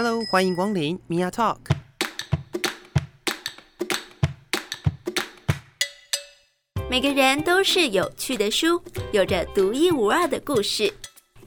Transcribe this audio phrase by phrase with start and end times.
[0.00, 1.56] Hello，欢迎光临 Mia Talk。
[6.88, 8.80] 每个人都是有趣的书，
[9.10, 10.94] 有着独一无二的故事。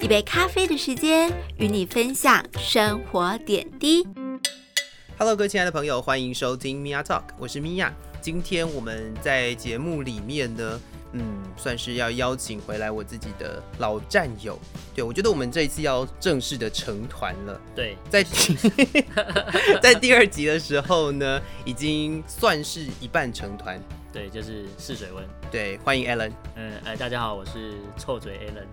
[0.02, 4.06] 一杯咖啡的时间，与你分享生活点滴。
[5.18, 7.90] Hello，各位亲爱的朋友，欢迎收听 Mia Talk，我是 Mia。
[8.20, 10.78] 今天我们在节目里面呢，
[11.14, 14.58] 嗯，算是要邀请回来我自己的老战友。
[14.96, 17.60] 对我觉得我们这一次要正式的成团了。
[17.76, 18.24] 对，在
[19.82, 23.80] 在第二集的时候呢，已经算是一半成团。
[24.14, 25.24] 对，就是试水温。
[25.50, 26.32] 对，欢迎 Alan。
[26.56, 28.66] 嗯，哎，大家好，我是臭嘴 Alan。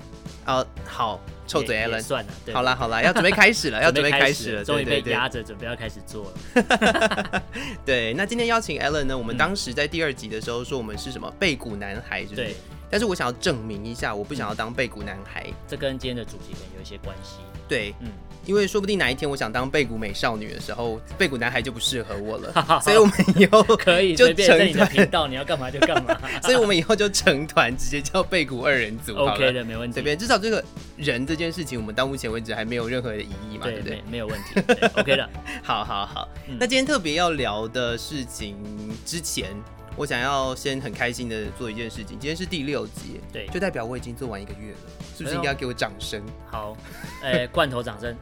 [0.47, 2.02] 哦，好，臭嘴也也 Alan。
[2.02, 7.42] 算了，对好啦好啦，要准备开始了， 要准备开开始了，终于被压着，准备要开始做了。
[7.87, 12.56] 对，那今天邀请 Alan 呢，我们嗯当时在第二集的时候说我们是什么背骨男孩，是不是对？，
[12.91, 15.47] 但是我想要证明一下，我不想要当背骨男孩。
[15.69, 17.36] 这跟今天的主题可能有一些关系。
[17.69, 18.11] 对，嗯，
[18.48, 22.51] 因为说不定哪一天我想当背骨美少女的时候，背骨男孩就不适合我了，
[22.83, 26.19] 所以我们以后 可以就随便在你的频道，你要干嘛就干嘛。
[26.42, 29.14] 所以我们以后就成团，直接叫背骨二人组。
[29.14, 29.92] OK 的，没问题。
[29.92, 30.64] 随便，至少这个
[30.97, 34.03] 人这件事情，我们到目前为止还没有任何的疑义嘛，对对，不对没？
[34.12, 34.61] 没有问题。
[34.67, 35.28] 对 OK 的。
[35.62, 38.56] 好好好，嗯那今天特别要聊的事情
[39.05, 39.51] 之前，
[39.99, 42.11] 我想要先很开心的做一件事情。
[42.11, 44.79] 今天是第六集，对就代表我已经做完一个月了，
[45.17, 46.23] 是不是应该要给我掌声？
[46.49, 46.77] 好，
[47.21, 48.15] 哎，罐头掌声。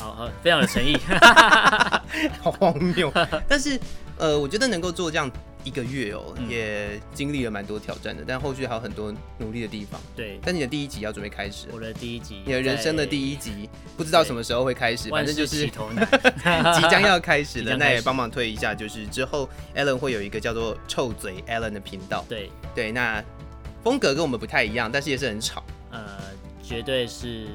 [0.00, 0.98] 好好，非常有诚意。
[2.42, 3.12] 好荒谬，
[3.46, 3.78] 但是
[4.18, 5.30] 呃，我觉得能够做这样
[5.66, 10.00] 一个月哦，嗯也经历了蛮多挑战的，但后续还有很多努力的地方。
[10.14, 22.24] 对，但你的第一集要准备开始，我的第一集，你的人生的第一集，不知道什么时候会开始，反正就是 即将要开始了， 那也帮忙推一下，就是之后 Alan 会有一个叫做“臭嘴 Alan” 的频道。
[22.28, 23.20] 对，对，那
[23.82, 25.64] 风格跟我们不太一样，但是也是很吵。
[25.90, 26.00] 呃，
[26.62, 27.48] 绝对是，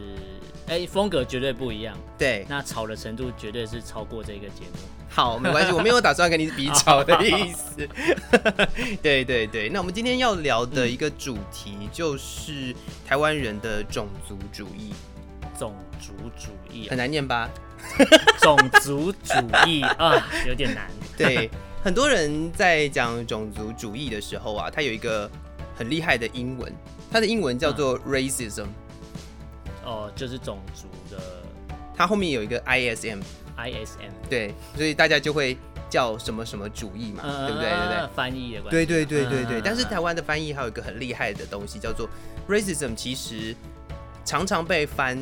[0.68, 1.98] 哎，风格绝对不一样。
[2.18, 4.80] 对，那吵的程度绝对是超过这个节目。
[5.14, 7.88] 好，没关系，我没有打算跟你比较的意思。
[9.04, 12.74] 对对对，那我们今天要聊的一个主题就是
[13.06, 14.94] 台湾人的种族主义，
[15.60, 17.50] 种族主义、很难念吧？
[18.42, 19.34] 种族主
[19.68, 20.90] 义啊，有点难。
[21.18, 21.50] 对，
[21.84, 25.30] 很多人在讲种族主义的时候啊，它有一个
[25.76, 26.74] 很厉害的英文，
[27.12, 28.68] 它的英文叫做 racism，
[29.84, 31.22] 哦，就是种族的
[31.96, 35.58] 它后面有一个 ism，ISM，对，所以大家就会
[35.90, 37.70] 叫什么什么主义嘛，对不对？
[37.70, 37.98] 对不对？
[37.98, 38.72] 呃翻译的关系。
[38.72, 42.10] 对对对对对，嗯但是台湾的翻译还有一个很厉害的东西，叫做
[42.48, 43.56] racism，其实
[44.26, 45.18] 常常被翻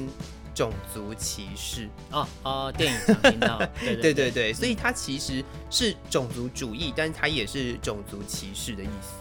[0.54, 1.88] 种族歧视。
[2.12, 3.58] 哦哦，电影常听到。
[3.80, 9.14] 对对对对对，所以它其实是种族主义，但是它也是种族歧视的意思。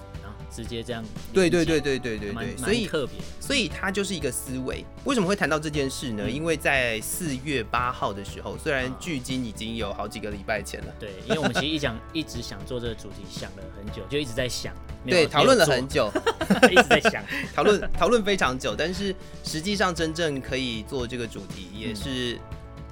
[0.48, 1.04] 啊直接这样。
[1.32, 3.16] 对对对，对对对对，所以特别。
[3.40, 4.84] 所以它就是一个思维。
[5.04, 6.24] 为什么会谈到这件事呢？
[6.26, 10.86] 嗯因为在四月八号的时候，虽然啊距今已经有好几个礼拜前了。
[10.98, 14.74] 对，因为我们其实一讲一直想做这个主题，想了很久，就一直在想。
[15.06, 16.12] 对，讨论了，很久，
[16.70, 17.24] 一直在想。
[17.54, 22.38] 讨论讨论非常久，但是实际上真正可以做这个主题，也嗯是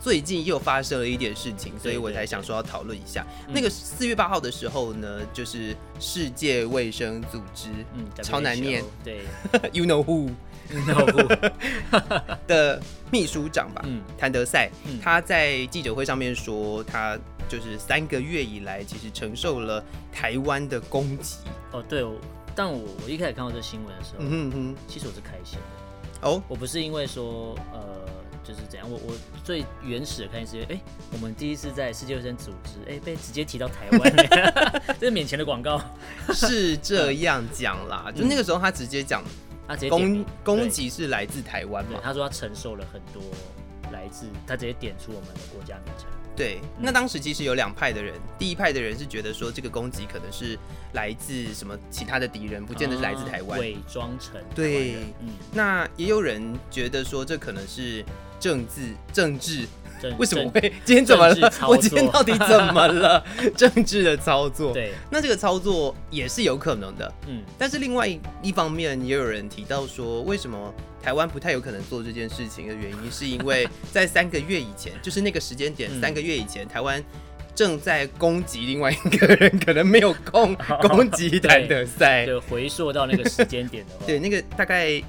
[0.06, 3.26] 最近又发生了一点事情，所以我才想说要讨论一下。
[3.48, 3.52] 嗯。
[3.52, 9.20] 那个四月八号的时候呢，就是世界卫生组织嗯，超难念 WHO 对，，
[9.74, 10.30] You know who
[10.86, 12.80] 那我不，的
[13.10, 14.00] 秘书长吧，嗯。
[14.16, 15.00] 谭德赛，嗯。
[15.02, 17.18] 他在记者会上面说，他
[17.48, 21.38] 就是三个月以来，其实承受了台湾的攻击。
[21.72, 22.14] 哦对，我
[22.54, 26.28] 但我我一开始看到这新闻的时候，嗯哼哼，其实我是开心的。
[26.28, 27.80] 哦，我不是因为说呃
[28.46, 30.80] 就是怎样，我我最原始的开心是因为，哎、
[31.12, 34.16] 我们第一次在世界卫生组织，哎、被直接提到台湾，
[35.00, 35.80] 这是免钱的广告，
[36.32, 39.24] 是这样讲啦，就那个时候他直接讲
[39.66, 43.20] 他直接点攻名攻击是来自台湾，嘛对，他说他承受了很多
[43.90, 50.58] 来自，他直接点出我们的国家名称，对，那当时其实有两派的人，第一派的人是觉得说这个攻击可能是
[50.92, 53.58] 来自什么其他的敌人，不见得是来自台湾。
[53.58, 58.04] 啊伪装成对嗯，那也有人觉得说这可能是
[58.38, 59.66] 政治政治，
[60.18, 63.24] 为什么政会今天怎么了我今天到底怎么了？
[63.56, 64.74] 政治的操作。
[64.74, 68.06] 对，那这个操作也是有可能的，嗯，但是另外
[68.42, 70.74] 一方面也有人提到说，为什么
[71.06, 77.00] 台湾不太有可能做这件事情的原因，是因为在三个月以前，就是那个时间点，嗯三个月以前，台湾
[77.54, 82.26] 正在攻击另外一个人，可能没有空攻击谭德 赛。
[82.26, 85.00] 就回溯到那个时间点的话， 对，那个大概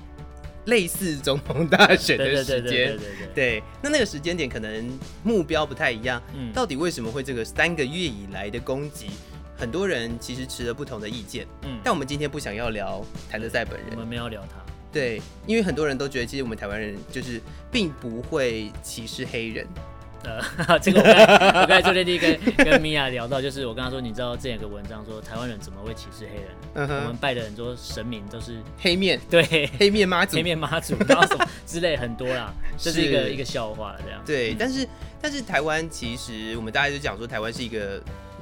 [0.65, 2.97] 类似总统大选的时对对对对对。
[2.99, 6.21] 对，对，那那个时间点可能目标不太一样。
[6.35, 9.07] 嗯，到底为什么会这个三个月以来的攻击？
[9.57, 17.41] 很多人其实持了不同的意见，嗯，但我们今天不想要聊谭德赛本人我，们没有聊他，对，因为很多人都觉得，其实我们台湾人就是
[17.71, 19.67] 并不会歧视黑人，
[20.23, 26.45] 呃， 这个我刚才我刚才昨天第跟跟米娅聊到，就是我跟她说，你知道之前有个文章说台湾人怎么会歧视黑人？
[26.75, 29.19] 嗯我们，拜的很多神明都是黑面。
[29.29, 30.37] 对黑面妈祖。
[30.37, 33.33] 黑，面妈祖，然后什么之类很多啦， 这是一个是。
[33.33, 34.21] 一个笑话这样。
[34.25, 34.55] 对，嗯。
[34.57, 34.87] 但是
[35.21, 38.01] 但是台湾其实我们大家就讲说台湾是一个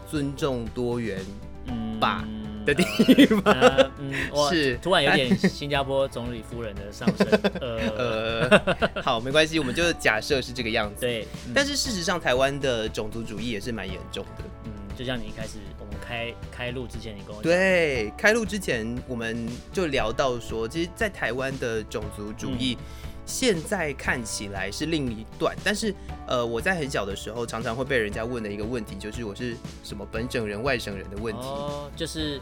[0.10, 1.20] 尊重多元
[1.68, 2.24] 嗯吧
[2.66, 2.84] 的地
[3.28, 7.28] 方，呃嗯，我是突然有点新加坡总理夫人的上升，
[7.62, 11.02] 呃， 呃，好，没关系，我们就假设是这个样子。
[11.02, 14.44] 对，嗯但是事实上，台湾的种族主义也是蛮严重的。
[14.66, 22.78] 嗯，就像你一开始我们开开录之前，你跟我讲，对，开录之前我们就聊到说，其实，在台湾的种族主义。
[23.26, 25.94] 现在看起来是另一段，但是
[26.28, 31.42] 呃，我在很小的时候常常会被人家问的一个问题，就是我是什么本省人、外省人的问题。
[31.42, 32.40] 哦，就是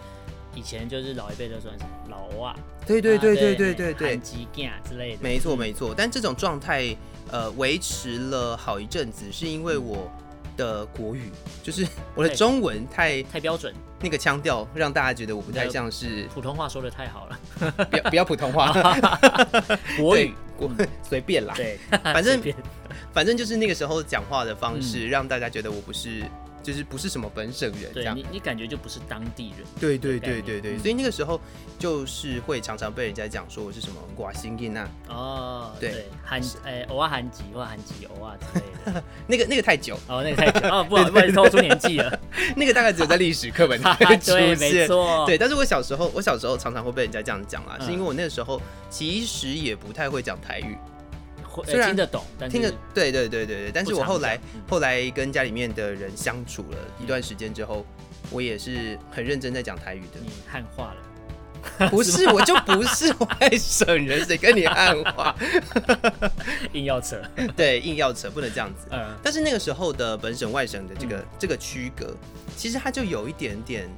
[0.53, 5.94] 以前就是老一辈都算什么老啊，对对对啊对对对对韩，吉干之类的，没错嗯没错。
[5.95, 6.95] 但这种状态
[7.31, 10.12] 呃维持了好一阵子，是因为我
[10.56, 11.30] 的国语，
[11.62, 17.40] 就是我的中文太太标准，那个腔调，让大家觉得我不太像是普通话说的太好了，
[17.90, 18.72] 不要不要普通话，
[19.98, 20.34] 国语。
[20.56, 20.70] 国
[21.02, 21.54] 随便啦。
[21.58, 22.40] 对，反正
[23.12, 24.82] 反正就是那个时候讲话的方嗯。
[24.84, 26.22] 式，让大家觉得我不是，
[26.63, 28.15] 就是不是什么本省人这样。
[28.15, 30.42] 你你感觉就不是当地人，对对概念。
[30.42, 30.80] 对对对，嗯。
[30.80, 31.39] 所以那个时候
[31.77, 35.92] 就是会常常被人家讲说我是什么寡心音啊，哦，对。
[35.92, 40.68] 对，韩诶偶尔韩籍或韩籍偶尔之类的， 那个那个太久，哦，那个太久。
[40.68, 42.19] 哦，不好 不好意思，透出年纪了，
[42.56, 44.88] 那个大概只有在历史课本哈才哈会出对，没现。
[44.88, 50.77] 错，对，但是我小时候，我小时候常常会被人家这样讲啦，嗯是因为我那个时候其实也不太会讲台语，
[51.62, 54.40] 会，虽然呃听得懂，但听得对对对对对，但是我后来
[54.70, 57.86] 后来跟家里面的人相处了一段时间之后，
[58.32, 60.20] 我也是很认真在讲台语的。
[60.22, 60.98] 你汉化了。
[61.90, 65.34] 不是，我就不是外省人，谁跟你汉化？
[66.74, 67.16] 硬要扯，
[67.56, 68.86] 对，硬要扯，不能这样子。
[68.92, 72.14] 嗯，但是那个时候的本省外省的这个、这个区隔，
[72.58, 73.90] 其实它就有一点点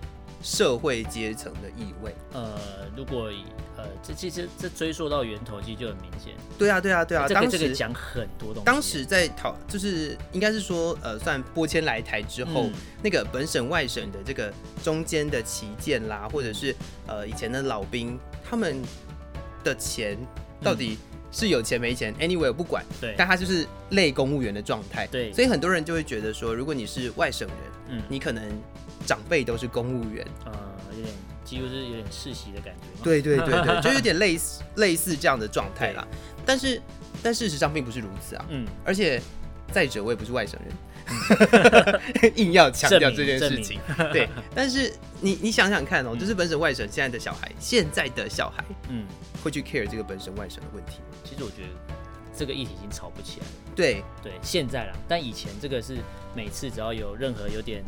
[0.44, 2.14] 社会阶层的意味。
[2.34, 2.54] 呃，
[2.96, 3.46] 如果以
[3.78, 6.34] 呃，这其实这追溯到源头，其实就很明显。
[6.58, 7.28] 对啊，对啊，对啊。
[7.28, 8.66] 这个当时这个讲很多东西。
[8.66, 12.74] 当时在讨，就是应该是说，呃，算拨迁来台之后，嗯
[13.04, 16.76] 那个本省外省的这个中间的旗舰啦，或者是
[17.08, 18.82] 呃以前的老兵，他们
[19.64, 20.18] 的钱
[20.62, 20.98] 到底
[21.32, 25.06] 是有钱没钱、a n y w a y 我不管，对，但他就是类公务员的状态。
[25.08, 27.58] 对所以很多人就会觉得说，如果你是外省人，
[27.90, 28.44] 嗯你可能
[29.06, 30.26] 长辈都是公务员。
[30.46, 30.52] 呃，
[30.96, 31.14] 有点
[31.46, 33.04] 几乎是有点世袭的感觉。
[33.04, 36.06] 对对对对， 就有点类似 类似这样的状态啦。
[36.46, 36.82] 但是
[37.24, 39.22] 但事实上并不是如此啊，嗯，而且
[39.72, 43.80] 再者我也不是外省人， 硬要强调这件事情。
[44.12, 49.06] 对，但是你你想想看哦，嗯就是本省外省现在的小孩，现在的小孩嗯，
[49.44, 51.18] 会去 care 这个本省外省的问题吗？
[51.24, 51.70] 其实我觉得
[52.36, 53.52] 这个议题已经吵不起来了。
[53.76, 55.98] 对，对，现在啦，但以前这个是
[56.36, 57.84] 每次只要有任何有点。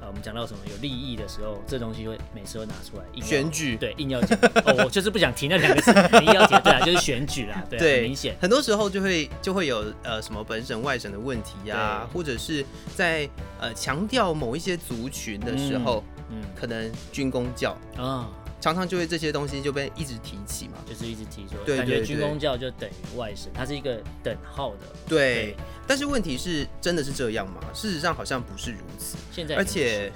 [0.00, 4.38] 呃，我们讲到什么有利益的时候，这东西会每次都拿出来硬要选举对，硬要讲。
[4.64, 8.36] 哦，我就是不想提那两个字，你硬要提，对啊，就是选举啦，对啊，对很明显。
[8.40, 12.64] 很多时候就会就会有呃什么本省外省的问题呀、对或者是
[12.96, 13.28] 在
[13.60, 18.28] 呃强调某一些族群的时候，嗯可能军工教啊，
[18.60, 20.74] 常常就会这些东西就被一直提起嘛。
[20.86, 24.80] 就是一直提说，对对感觉军对工教就等于外省，它是一个等号的。
[25.08, 27.60] 对，但是问题是真的是这样吗？
[27.72, 30.12] 事实上好像不是如此，现在而且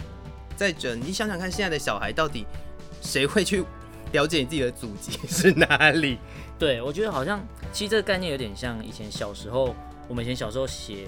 [0.56, 2.46] 再者，你想想看，现在的小孩到底
[3.00, 3.64] 谁会去
[4.12, 6.18] 了解你自己的祖籍是哪里？
[6.58, 9.74] 对我觉得好像其实这个概念有点像以前小时候，
[10.06, 11.06] 我们以前小时候写，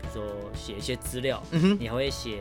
[0.00, 2.38] 比如说写一些资料，嗯哼，你还会写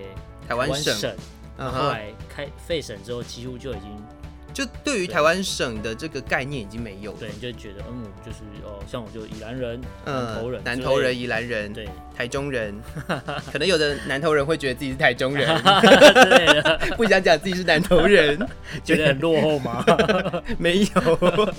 [0.48, 1.14] 台湾省，
[1.58, 3.92] 然后，后来开废省之后，几乎就已经
[4.58, 7.18] 就对于台湾省的这个概念已经没有了。
[7.20, 11.88] 对，你就觉得嗯，我就是哦，像我就宜兰人、南嗯，投人、南投人、，宜兰人、对。
[12.16, 12.74] 台中人，
[13.54, 18.36] 可能有的南投人会觉得自己是台中人，之类的， 不想讲自己是南投人，
[18.84, 19.86] 觉得很落后吗？
[20.58, 21.54] 没有。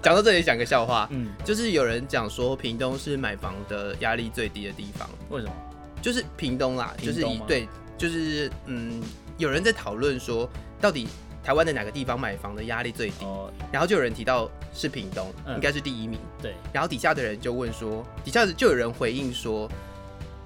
[0.00, 5.52] 讲到这里，讲个笑话，嗯，就是有人讲说屏东是买房的压力最低的地方，为什么？
[6.00, 7.66] 就是屏东啦，就是以对，
[7.98, 9.02] 就是嗯，
[9.38, 10.48] 有人在讨论说，
[10.80, 11.08] 到底
[11.50, 13.24] 台湾的哪个地方买房的压力最低？
[13.24, 16.16] 哦，然后就有人提到是屏东，嗯应该是第一名。
[16.40, 19.68] 对，然后底下的人就问说，底下就有人回应说，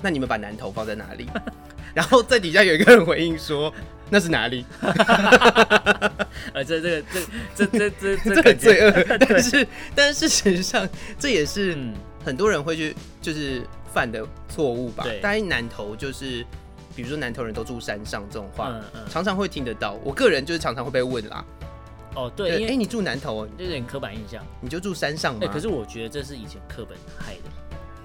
[0.00, 1.28] 那你们把南投放在哪里？
[1.92, 3.70] 然后在底下有一个人回应说，
[4.08, 4.64] 那是哪里？
[6.54, 7.02] 呃，这这个
[7.54, 9.18] 这这这这 这很罪恶。
[9.20, 11.92] 但是，但是事实上，这也是嗯，
[12.24, 13.60] 很多人会去就是
[13.92, 15.20] 犯的错误吧对。
[15.20, 16.46] 大概南投就是，
[16.94, 19.98] 比如说南投人都住山上这种话，嗯嗯，常常会听得到。
[20.04, 21.44] 我个人就是常常会被问啦，
[22.14, 24.44] 哦，对，因哎、为你住南投哦，有点刻板印象。
[24.60, 25.52] 你就住山上哎、吗？
[25.52, 27.40] 可是我觉得这是以前课本害的。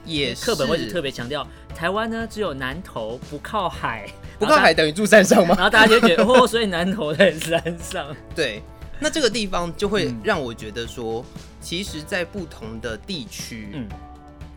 [0.06, 5.54] 也课本会特别强调台湾呢只有南投不靠海，不靠海等于住山上吗？
[5.56, 8.16] 然后大家就觉得哦，所以南投在山上。
[8.34, 8.64] 对，
[8.98, 11.24] 那这个地方就会嗯让我觉得说，
[11.62, 13.88] 其实，在不同的地区，嗯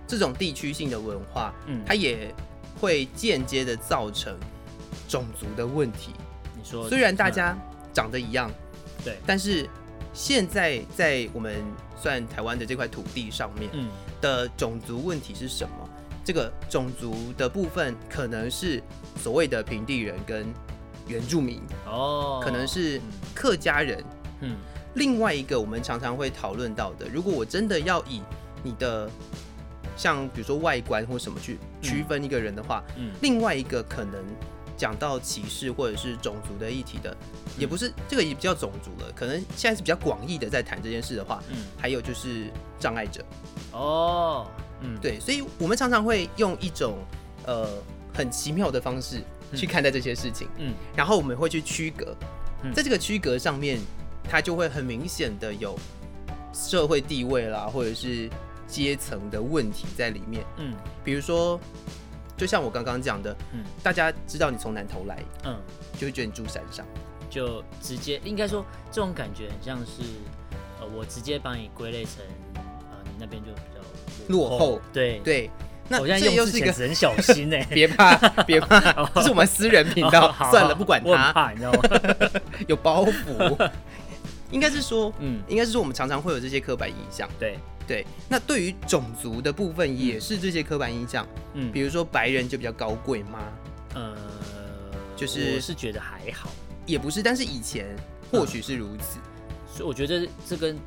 [0.06, 2.32] 这种地区性的文化，嗯，它也
[2.82, 4.36] 会间接的造成
[5.08, 6.12] 种族的问题。
[6.56, 7.56] 你说虽然大家
[7.92, 8.50] 长得一样，
[9.04, 9.68] 对但是
[10.12, 11.62] 现在在我们
[11.96, 13.88] 算台湾的这块土地上面嗯
[14.20, 15.88] 的种族问题是什么？
[16.24, 18.82] 这个种族的部分可能是
[19.20, 20.52] 所谓的平地人跟
[21.06, 24.04] 原住民，哦，可能是嗯客家人。
[24.40, 24.56] 嗯
[24.94, 28.20] 另外一个我们常常会讨论到的，如果我真的要以
[28.62, 29.08] 你的
[30.02, 33.12] 像比如说外观或什么去区分一个人的话，嗯。
[33.20, 34.20] 另外一个可能
[34.76, 37.16] 讲到歧视或者是种族的议题的，
[37.56, 41.66] 也不是这个也比较种族了，可能现在是比较广义的在谈这件事的话，嗯。
[41.78, 43.24] 还有就是障碍者，
[43.70, 44.48] 哦
[44.80, 44.98] 嗯。
[45.00, 46.98] 对，所以我们常常会用一种
[47.46, 47.68] 呃
[48.12, 49.22] 很奇妙的方式
[49.54, 50.74] 去看待这些事情，嗯。
[50.96, 52.12] 然后我们会去区隔，
[52.64, 52.74] 嗯。
[52.74, 53.78] 在这个区隔上面，
[54.28, 55.78] 它就会很明显的有
[56.52, 58.28] 社会地位啦，或者是
[58.72, 60.42] 阶层的问题在里面。
[60.56, 60.72] 嗯
[61.04, 61.60] 比如说，
[62.36, 65.60] 就像我刚刚讲的，嗯大家知道你从南头来，嗯，
[65.98, 66.86] 就会觉得你住山上。
[67.28, 70.02] 就直接应该说这种感觉很像是
[70.80, 72.14] 呃，我直接把你归类成
[72.54, 73.80] 呃，你那边就比较
[74.28, 75.18] 落后对。
[75.24, 75.50] 对，
[75.88, 76.66] 那我现在这又是一个。
[76.66, 78.80] 用字遣词很小心呢 别怕，别怕，
[79.14, 81.80] 这是我们私人频道，算了，不管他，怕，你知道吗？
[82.68, 83.70] 有包袱。
[84.50, 87.26] 应该是说，嗯，应该是说我们常常会有这些刻板印象。
[87.40, 93.40] 对，对，那对于种族的部分也是这些刻板印象，嗯比，如说白人就比较高贵吗？
[93.94, 94.16] 呃，
[95.16, 96.50] 就是我是觉得还好，
[96.86, 97.94] 也不是，但是以前
[98.30, 99.18] 或许是如此。
[99.66, 100.78] 所以我觉得这跟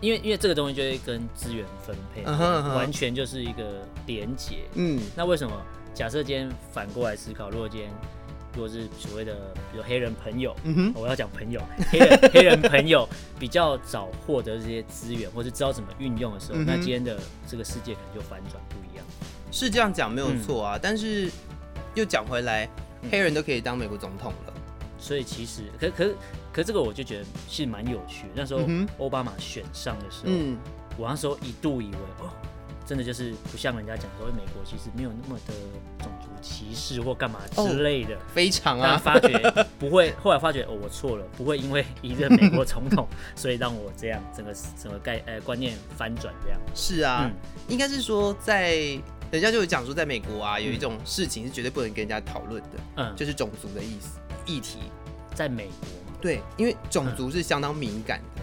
[0.00, 4.60] 因为因为这个东西就会跟资源分配嗯哼嗯哼完全就是一个连结。
[4.74, 5.54] 嗯那为什么
[5.94, 7.90] 假设今天反过来思考，如果今天
[8.54, 9.34] 如果是所谓的
[9.70, 10.54] 比如黑人朋友，
[10.94, 19.04] 我要讲朋友，黑人 黑人朋友比较早获得这些资源，或是知道怎么运用的时候，嗯那今天的这个世界可能就反转不一样。
[19.50, 21.30] 是这样讲没有错啊，但是
[21.94, 22.68] 又讲回来，
[23.02, 24.54] 嗯黑人都可以当美国总统了。
[25.00, 26.12] 所以其实，可可
[26.52, 28.30] 可这个我就觉得是蛮有趣的。
[28.34, 28.62] 那时候
[28.98, 30.58] 奥巴马选上的时候，嗯，
[30.96, 32.28] 我那时候一度以为哦，
[32.88, 35.52] 真的就是不像人家讲说美国其实没有那么的
[36.02, 38.16] 种族歧视或干嘛之类的。
[38.32, 46.58] 非常但啊，发觉不会，后来发觉哦，我错了，不会因为一任美国总统，所以让我这样整个整个概呃观念翻转这样。
[46.74, 47.34] 是啊，嗯
[47.68, 48.74] 应该是说在
[49.30, 54.78] 人家就有讲说，在美国啊，有一种事情是绝对不能跟人家讨论的，嗯，就是种族的意思议题。
[55.34, 56.18] 在美国嘛。
[56.22, 58.42] 对，因为种族是相当敏感的。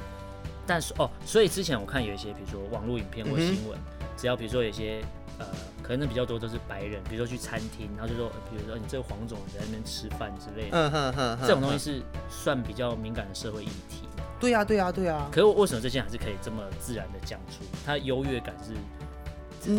[0.68, 3.78] 但是哦，所以之前我看有一些，比如说网络影片或新闻，
[4.26, 5.04] 只要比如说有些
[5.38, 5.46] 呃，
[5.84, 14.08] 可能比较多都是白人，比如说去餐厅，然后就说，呃比如说你这个黄种人在那边吃饭之类的，嗯哼哼哼，这种东西是算比较敏感的社会议题。
[14.40, 17.64] 对呀、对呀、对呀、可是为什么这些还是可以这么自然的讲出？
[17.86, 18.74] 它优越感是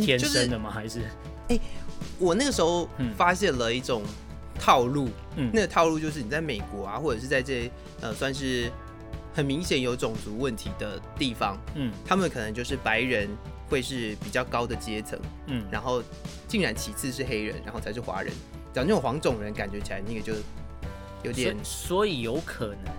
[0.00, 0.71] 天嗯就是生的吗？
[0.71, 1.00] 还是
[2.21, 4.05] 我那个时候嗯发现了一种
[4.61, 7.69] 套路，嗯那个套路就是你在美国啊，或者是在这
[8.00, 8.71] 呃算是
[9.35, 13.29] 很明显有种族问题的地方，嗯他们可能就是白人
[13.68, 16.02] 会是比较高的阶层，嗯，然后
[16.49, 18.32] 竟然其次是黑人，然后才是华人。
[18.73, 20.35] 讲那种黄种人，感觉起来那个就
[21.23, 22.94] 有点以所以有可能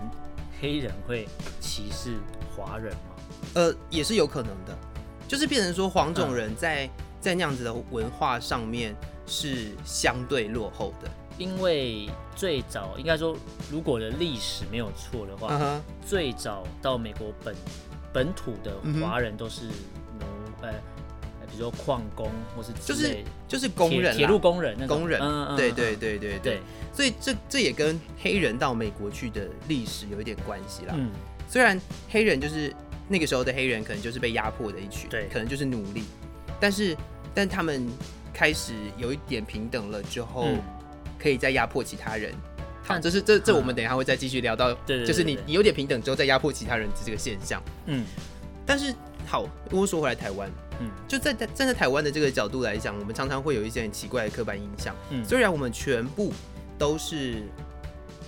[0.59, 1.27] 黑人会
[1.59, 2.17] 歧视
[2.55, 3.15] 华人吗？
[3.53, 4.77] 呃，也是有可能的，
[5.27, 6.89] 就是变成说黄嗯种人在、
[7.21, 8.95] 在那样子的文化上面
[9.27, 11.09] 是相对落后的。
[11.37, 13.37] 因为最早应该说，
[13.71, 17.55] 如果的历史没有错的话，最早到美国本
[18.11, 19.71] 本土的华人都是奴，
[20.61, 26.59] 呃，呃比如说矿工或是就是就是工人铁铁路工人工人，嗯嗯嗯对对对对对对，
[26.93, 30.93] 所以这这也跟黑人到美国去的历史有一点关系啦。
[30.97, 31.11] 嗯
[31.49, 32.73] 虽然黑人就是
[33.07, 36.03] 那个时候的黑人，可能就是被压迫的一群，对可能就是奴隶，
[36.59, 36.93] 但是
[37.33, 37.87] 但他们
[38.33, 40.59] 开始有一点平等了之后，嗯，
[41.17, 42.33] 可以再压迫其他人。
[42.83, 47.63] 好，但这是这这嗯我们等一下会再继续聊到，对对对就是你你有点平等之后再压迫其他人的这个现象。
[47.85, 48.03] 嗯
[48.67, 48.93] 但是
[49.25, 50.47] 好，如果说回来台湾，
[50.79, 50.91] 嗯。
[51.07, 54.93] 就在站在台湾的这个角度来讲，我们常常会有一些很奇怪的刻板印象。
[55.09, 56.33] 嗯，虽然我们全部
[56.77, 57.43] 都是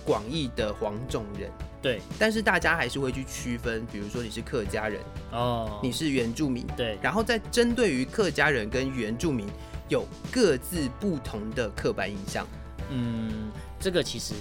[0.04, 1.50] 广义的黄种人，
[1.82, 2.00] 对。
[2.18, 6.98] 但是大家还是会去区分，比如说你是客家人，哦，你是原住民，对。
[7.02, 9.46] 然后再针对于客家人跟原住民
[9.88, 12.46] 有各自不同的刻板印象。
[12.88, 14.34] 嗯，这个其实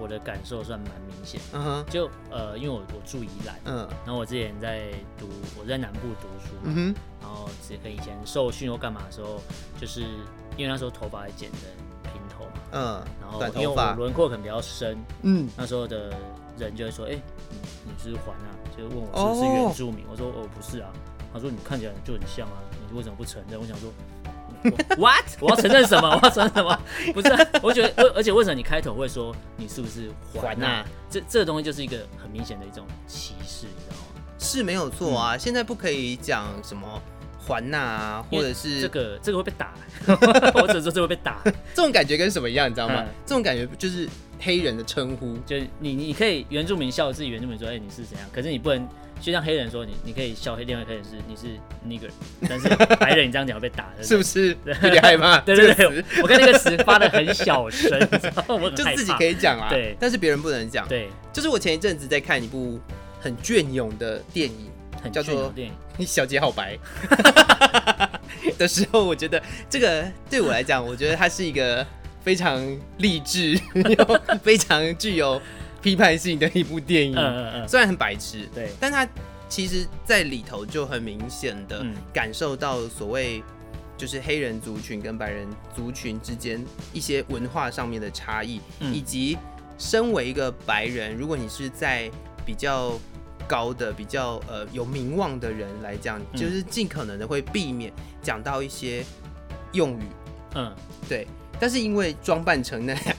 [0.00, 1.40] 我的感受算蛮明显。
[1.52, 3.88] 嗯哼，就呃，因为我我住宜兰，嗯。
[4.04, 9.40] 然后我之前在读，我在南部读书，嗯哼，然后只跟以以前受训或干嘛的时候，
[9.80, 10.00] 就是
[10.56, 11.58] 因为那时候头发还剪的
[12.02, 16.12] 平头嘛，嗯，然后因为我轮廓可能比较深，嗯，那时候的
[16.58, 17.10] 人就会说，哎、
[17.50, 19.54] 你你是环啊，就问我是不是哦。
[19.54, 20.90] 原住民，我说哦不是啊，
[21.32, 22.58] 他说你看起来就很像啊，
[22.90, 23.60] 你为什么不承认？
[23.60, 23.92] 我想说。
[24.64, 25.24] 我 What？
[25.40, 26.08] 我要承认什么？
[26.22, 26.78] 我要承认什么？
[27.14, 30.86] 不是、啊，我觉得，而而且为什么你开头会说你是不是还啊啊？
[31.10, 34.22] 这这个东西就是一个很明显的一种歧视，你知道吗？
[34.38, 35.36] 是没有错啊。
[35.38, 37.00] 现在不可以讲什么
[37.38, 39.74] 还呐啊，或者是这个这个会被打，
[40.54, 41.40] 我只能说这会被打。
[41.44, 43.08] 这种感觉跟什么一样，你知道吗嗯？
[43.26, 44.08] 这种感觉就是
[44.42, 45.36] 黑人的称呼。
[45.46, 48.28] 就是你你可以原住民笑自己原住民说，哎、你是怎样？
[48.32, 48.86] 可是你不能
[49.20, 51.46] 就像黑人说你你可以笑黑另外一个黑人是你是
[51.86, 52.10] nigger，
[52.48, 55.38] 但是白人你这样讲会被打，的是不是有点害怕？
[55.40, 58.08] 对对这个对词，我看那个词发的很小声？
[58.48, 58.68] 我。
[58.70, 60.88] 就自己可以讲啊，对但是别人不能讲。
[60.88, 62.80] 对，就是我前一阵子在看一部
[63.20, 64.70] 很隽永的电影
[65.02, 66.76] 很叫做隽永的电影，《小姐好白》
[68.58, 71.86] 的时候，我觉得这个对我来讲，我觉得它是一个
[72.22, 72.60] 非常
[72.98, 75.40] 励志 又非常具有
[75.80, 77.16] 批判性的一部电影。
[77.16, 79.06] 嗯嗯嗯，虽然很白痴，对，但它
[79.48, 81.94] 其实在里头就很明显的嗯。
[82.12, 83.42] 感受到所谓
[83.98, 88.94] 就是黑人族群跟白人族群之间一些文化上面的差异，嗯。
[88.94, 89.36] 以及
[89.76, 92.10] 身为一个白人，如果你是在
[92.46, 92.98] 比较
[93.48, 96.40] 高的、比较呃有名望的人来讲，嗯。
[96.40, 99.04] 就是尽可能的会避免讲到一些
[99.72, 100.04] 用语，
[100.54, 100.72] 嗯。
[101.08, 101.26] 对。
[101.62, 103.16] 但是因为装扮成那两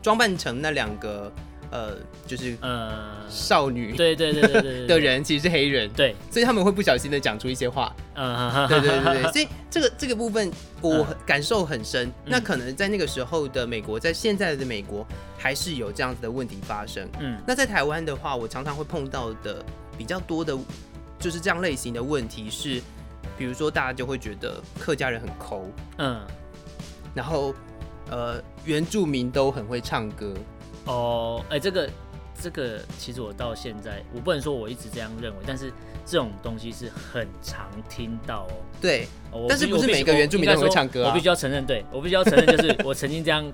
[0.00, 1.30] 装扮成那两个
[1.70, 12.08] 呃，就是呃，少女对对对对对对的，人其实是黑人，对，所以他们会不小心的讲出一些话，嗯，对对对对， 所以这个这个部分我很感受很深。
[12.08, 12.12] 嗯。
[12.24, 17.06] 那可能在那个时候的美国，在现在的美国还是有这样子的问题发生。
[17.20, 17.38] 嗯。
[17.46, 19.62] 那在台湾的话，我常常会碰到的
[19.98, 20.56] 比较多的，
[21.18, 22.80] 就是这样类型的问题是，
[23.36, 25.66] 比如说大家就会觉得客家人很抠，
[25.98, 26.18] 嗯，
[27.14, 27.54] 然后
[28.10, 30.34] 呃原住民都很会唱歌，
[30.86, 31.90] 哦，哎，这个
[32.40, 35.72] 这个，其实我到现在，我不能说我一直这样认为，但是
[36.06, 38.52] 这种东西是很常听到哦。
[38.80, 39.08] 对，
[39.48, 41.08] 但是不是每个原住民都很会唱歌啊。
[41.08, 43.44] 我必须要承认，对我必须要承认，就是我曾经这样，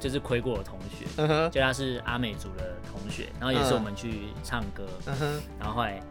[0.00, 4.84] 就是亏过我同学，就他是阿美族的同学，然后也是我们去唱歌，
[5.60, 6.02] 然后后来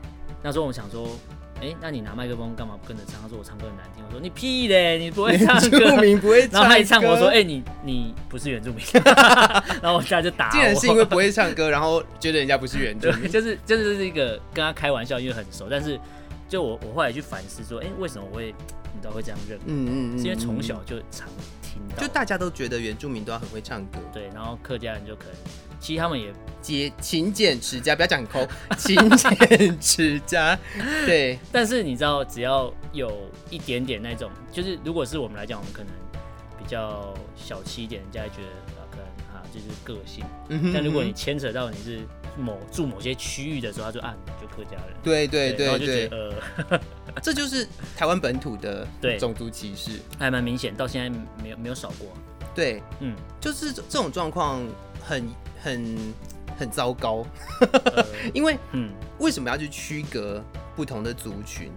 [0.41, 1.05] 那时候我们想说，
[1.61, 3.21] 哎、那你拿麦克风干嘛不跟着唱？
[3.21, 6.01] 他说我唱歌很难听，我说你屁嘞，你不会唱原住歌。
[6.01, 8.83] 民不会唱歌，然后他一唱，我说：“哎、你你不是原住民。
[9.81, 10.51] ”然后我现在就打我。
[10.51, 13.27] 竟然是因为不会唱歌，然后觉得人家不是原住，民。
[13.31, 15.97] 就是就是一个跟他开玩笑，因为很熟，但是
[16.49, 18.47] 就我我后来去反思说，哎、为什么我会
[18.93, 19.63] 你知道会这样认为？
[19.67, 21.29] 嗯嗯嗯，是因为从嗯小就常
[21.61, 28.47] 听到，就大家都觉得原住民都要很会唱歌，对，然后客家人就可能，其实他们也节勤俭持家，不要讲抠，
[28.79, 30.57] 勤俭持家，
[31.05, 35.91] 对，但是你知道，只要有一点点那种，就是如果是我们来讲，我们可能
[36.57, 38.47] 比较小气一点，人家会觉得
[38.79, 40.23] 啊，可能啊就是个性。
[40.47, 41.99] 嗯哼但如果你牵扯到你是
[42.37, 44.95] 某住某些区域的时候，他就啊，你就客家人。
[45.03, 46.33] 对对对对，就觉得
[46.69, 46.79] 呃，
[47.21, 47.67] 这就是
[47.97, 49.17] 台湾本土的对。
[49.19, 51.09] 种族歧视，还蛮明显，到现在
[51.43, 52.07] 没有没有少过。
[52.55, 54.61] 对，嗯，就是这这种状况
[55.01, 55.27] 很
[55.63, 55.97] 很
[56.57, 57.25] 很糟糕，
[57.95, 58.91] 呃 因为嗯。
[59.19, 60.43] 为什么要去区隔
[60.75, 61.71] 不同的族群？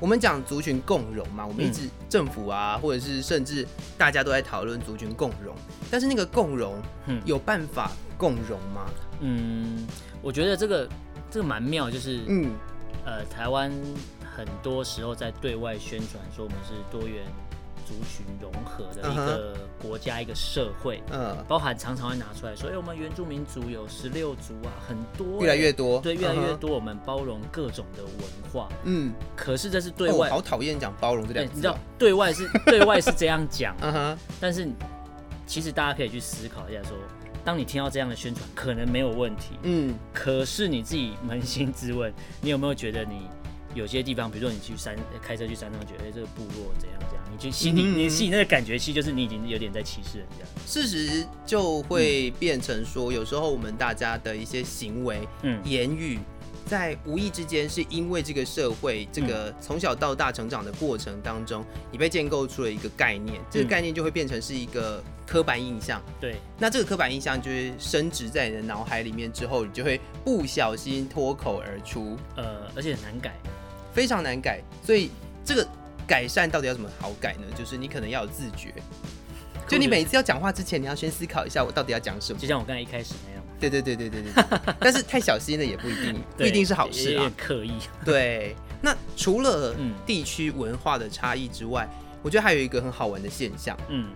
[0.00, 3.66] 我们讲族群共荣嘛，我们一直政府啊，或者是甚至
[3.98, 5.54] 大家都在讨论族群共荣，
[5.90, 7.20] 但是那个共荣嗯。
[7.26, 8.86] 有办法共荣吗？
[9.20, 9.86] 嗯，
[10.22, 10.88] 我觉得这个
[11.30, 12.52] 这个蛮妙，就是嗯。
[13.04, 13.72] 呃，台湾
[14.36, 17.24] 很多时候在对外宣传说我们是多元
[17.88, 28.68] 族群融合的一个国家、一个社会，嗯，包含常常会拿出来说，哎、我们原住民族有十六族啊，很多、越来越多，对，越来越多，我们包容各种的文化。
[28.84, 34.68] 嗯，可是这是对哦外，好讨厌讲包容这两，个你知道哦，对外是 对外是这样讲，嗯哼，但是
[35.46, 36.92] 其实大家可以去思考一下说。
[37.44, 39.94] 当你听到这样的宣传，可能没有问题，嗯。
[40.12, 43.22] 可是你自己扪心自问，你有没有觉得你
[43.78, 50.44] 有些地方，比如说你去山开车去山上，觉得哎、这个部落怎样怎样，你就心里、嗯你心里那个感觉，其实就是你已经有点在歧视人家。
[50.66, 56.18] 事实就会变成说，有时候我们大家的一些行为、嗯言语，
[56.66, 66.02] 在无意之间，是因为这个社会这个从小到大成长的过程当中，你被建构出了一个概念，这个概念就会变成是一个刻板印象。
[66.20, 73.34] 对，那这个刻板印象就是升值在你的脑海里面之后，你就会不小心脱口而出，呃，而且很难改。
[73.98, 74.62] 非常难改。
[74.86, 75.10] 所以
[75.44, 75.66] 这个
[76.06, 77.46] 改善到底要怎么好改呢？
[77.58, 78.72] 就是你可能要有自觉。
[79.66, 82.38] 就你每一次要讲话之前，你要先思考一下我到底要讲什么。
[82.38, 84.74] 就像我刚才一开始那样，对对对对对对对。
[84.78, 87.28] 但是太小心了也不一定，不一定是好事啊。
[87.36, 87.72] 刻意。
[88.04, 88.54] 对。
[88.80, 91.88] 那除了嗯地区文化的差异之外，
[92.22, 94.08] 我觉得还有一个很好玩的现象，嗯，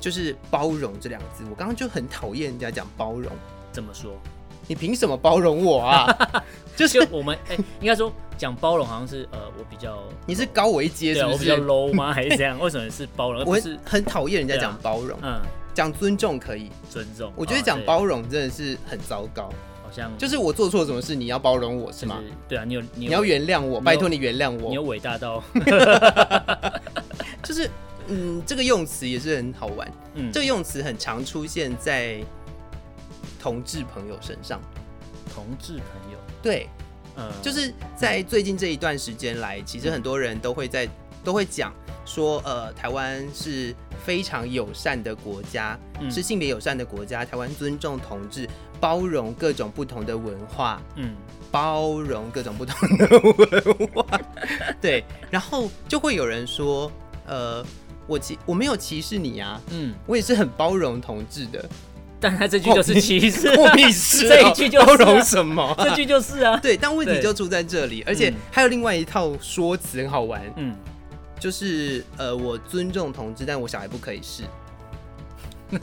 [0.00, 1.44] 就是包容这两个字。
[1.50, 3.30] 我刚刚就很讨厌人家讲包容，
[3.70, 4.18] 怎么说？
[4.66, 6.06] 你凭什么包容我啊？
[6.74, 12.12] 就是就我们哎、应该说讲包容好像是呃，我比比较你是高我一阶，是不对啊我比较是？low 吗？
[12.14, 12.58] 还是怎样？
[12.60, 15.40] 为什么是包容，而我是很讨厌人家对啊讲包容，嗯
[15.74, 17.30] 讲尊重可以，尊重？
[17.36, 19.50] 我觉得讲包容真的是很糟糕。
[19.84, 22.16] 好像就是我做错什么事，你要包容我是吗？
[22.20, 24.88] 就是对啊，你有你要原谅我，有拜托你原谅你有我。
[24.88, 25.42] 伟大到
[27.44, 27.70] 就是
[28.08, 32.20] 嗯，这个用词也是很好玩，嗯这个用词很常出现在
[33.40, 34.60] 同志朋友身上。
[35.34, 36.66] 同志朋友，对，
[37.16, 40.88] 呃，就是在最近这一段时间来，其实很多人都会在
[41.24, 41.72] 都会讲
[42.04, 43.74] 说，呃，台湾是
[44.04, 46.10] 非常友善的国家，嗯。
[46.10, 48.48] 是性别友善的国家，台湾尊重同志，
[48.78, 51.14] 包容各种不同的文化，嗯。
[51.50, 54.04] 包容各种不同的文化，
[54.80, 56.90] 对，然后就会有人说，
[57.24, 57.64] 呃，
[58.06, 61.66] 我歧我没有歧视你啊，嗯，我也是很包容同志的，
[62.18, 65.62] 但他这句就是歧视，我屁事哦、这一句就是啊包容什么？
[65.76, 68.34] 啊、这句就是啊，对，但问题就出在这里，而且嗯。
[68.50, 70.74] 还有另外一套说辞很好玩，嗯，
[71.38, 74.42] 就是呃，我尊重同志，但我小孩不可以是，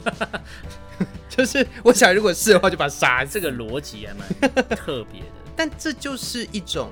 [1.28, 3.32] 就是我小孩如果是的话，就把他杀死。
[3.32, 4.28] 这个逻辑还蛮
[4.76, 6.90] 特别的， 但这就是一种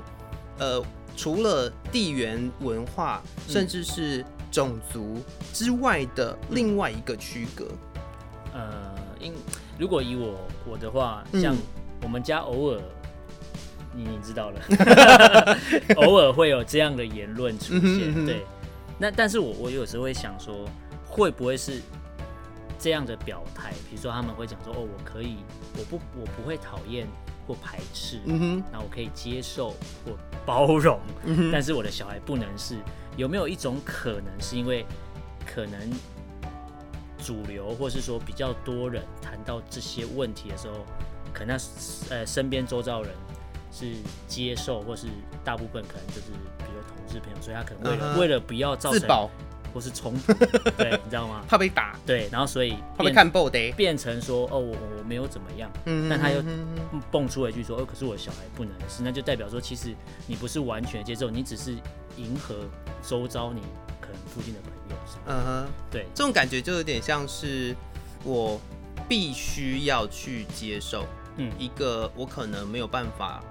[0.58, 0.80] 呃，
[1.16, 3.52] 除了地缘文化，嗯。
[3.52, 5.20] 甚至是种族
[5.52, 7.66] 之外的另外一个区隔。
[8.54, 9.32] 呃，因
[9.78, 11.56] 如果以我我的话，嗯像
[12.02, 12.80] 我们家偶尔。
[13.94, 15.58] 你你知道了，
[16.00, 18.42] 偶尔会有这样的言论出现，哼对。
[18.98, 20.66] 那但是我我有时候会想说，
[21.06, 21.82] 会不会是
[22.78, 23.70] 这样的表态？
[23.90, 25.36] 比如说他们会讲说，哦，我可以，
[25.76, 27.06] 我不我不会讨厌
[27.46, 29.72] 或排斥，嗯哼，那我可以接受
[30.06, 30.98] 或包容，
[31.52, 32.78] 但是我的小孩不能是。
[33.18, 34.86] 有没有一种可能是因为
[35.44, 35.78] 可能
[37.24, 40.74] 主流或是说比较多人谈到这些问题的时候，
[41.32, 41.64] 可能他
[42.10, 43.10] 呃身边周遭人
[43.70, 43.94] 是
[44.28, 45.06] 接受，或是
[45.44, 49.30] 大部分可能就是比如同志朋友，所以他可能为了、嗯为了不要造成自保，
[49.72, 50.34] 或是冲突，
[50.76, 51.42] 对，你知道吗？
[51.48, 53.72] 怕被打，对，然后所以怕被变看爆的。
[53.72, 56.42] 变成说哦，我我没有怎么样，嗯但他又
[57.10, 59.94] 蹦出了一句说：“哦，可是我的小孩不能是，那就代表说，其实
[60.26, 61.74] 你不是完全接受，你只是
[62.18, 62.56] 迎合
[63.02, 64.96] 周遭你可能附近的朋友。
[65.26, 67.74] 嗯哼，对，这种感觉就有点像是
[68.24, 68.60] 我
[69.08, 71.04] 必须要去接受
[71.36, 71.50] 嗯。
[71.58, 73.42] 一个我可能没有办法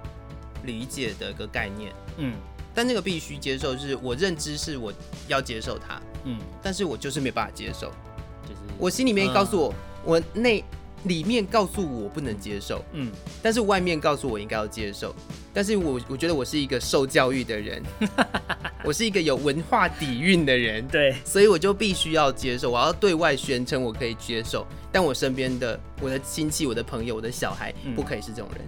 [0.64, 2.34] 理解的一个概念，嗯。
[2.74, 4.90] 但那个必须接受是我认知是我
[5.28, 7.92] 要接受它，嗯，但是我就是没办法接受，
[8.42, 10.64] 就是我心里面告诉嗯我，我内
[11.04, 13.10] 里面告诉我不能接受，嗯。
[13.42, 15.14] 但是外面告诉我应该要接受，
[15.52, 17.82] 但是我我觉得我是一个受教育的人，
[18.84, 27.94] 我是一个有文化底蕴的人，对，所以我就必须要接受，我要对外宣称我可以接受，但我身边的我的亲戚、我的朋友、我的小孩嗯。
[27.94, 28.64] 不可以是这种人。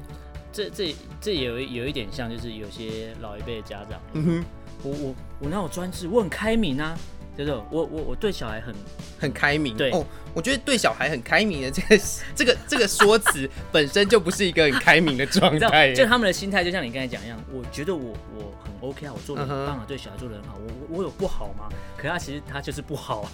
[0.52, 4.44] 这这这有有一点像，就是有些老一辈的家长，嗯哼，
[4.84, 6.96] 我我我哪有专制，我很开明啊，
[7.36, 8.74] 就是我我我对小孩很
[9.18, 9.76] 很开明。
[9.76, 12.02] 对哦，我觉得对小孩很开明的这个
[12.34, 15.92] 这个这个说辞 本身就不是一个很开明的状态。
[15.92, 21.68] 就他们的心态，就像你刚才讲一样，我觉得我我很 OK 啊，我做的很棒啊，对小孩做的很好，我我我有不好吗？
[21.96, 23.30] 可他其实他就是不好啊，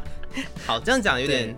[0.66, 1.54] 好，这样讲有点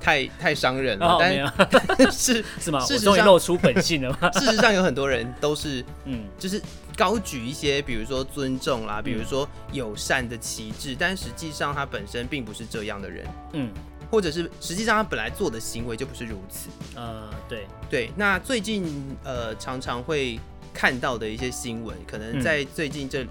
[0.00, 2.80] 太太伤人了，但是 是吗？
[2.80, 4.30] 事实我终于上露出本性了吗？
[4.32, 6.60] 事实上有很多人都是嗯就是
[6.98, 8.86] 高举一些，比如说尊重嗯。
[8.86, 13.72] 啦，比如说友善的旗帜，但实际上他本身并不是这样的人，嗯。
[14.10, 16.70] 或者是实际上他本来做的行为就不是如此。
[16.96, 18.84] 呃对，对，那最近
[19.22, 20.40] 呃常常会
[20.74, 23.26] 看到的一些新闻，可能嗯在最近这、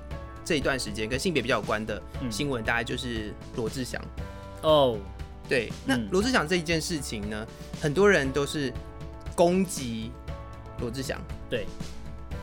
[0.46, 2.32] 这一段时间跟性别比较有关的嗯。
[2.32, 4.02] 新闻，大概就是罗志祥。
[4.62, 4.98] 哦。
[5.50, 6.08] 对，那嗯。
[6.12, 7.48] 罗志祥这一件事情呢，
[7.82, 8.72] 很多人都是
[9.36, 10.12] 攻击
[10.80, 11.66] 罗志祥，对，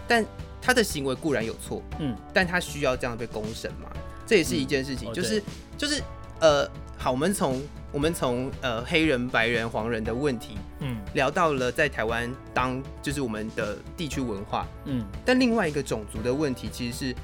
[0.09, 0.25] 但
[0.65, 2.17] 他的行为固然有错，嗯。
[2.33, 3.91] 但他需要这样被公审嘛？
[4.27, 5.43] 这也是一件事情，就是
[5.77, 6.03] 就是
[6.41, 10.97] 呃，好，我们从我们从呃黑人、白人、黄人的问题嗯。
[11.13, 15.05] 聊到了在台湾当就是我们的地区文化，嗯。
[15.27, 17.15] 但另外一个种族的问题其实是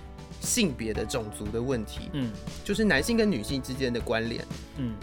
[0.42, 2.30] 性别的种族的问题，嗯。
[2.62, 4.44] 就是男性跟女性之间的关联。
[4.76, 4.94] 嗯。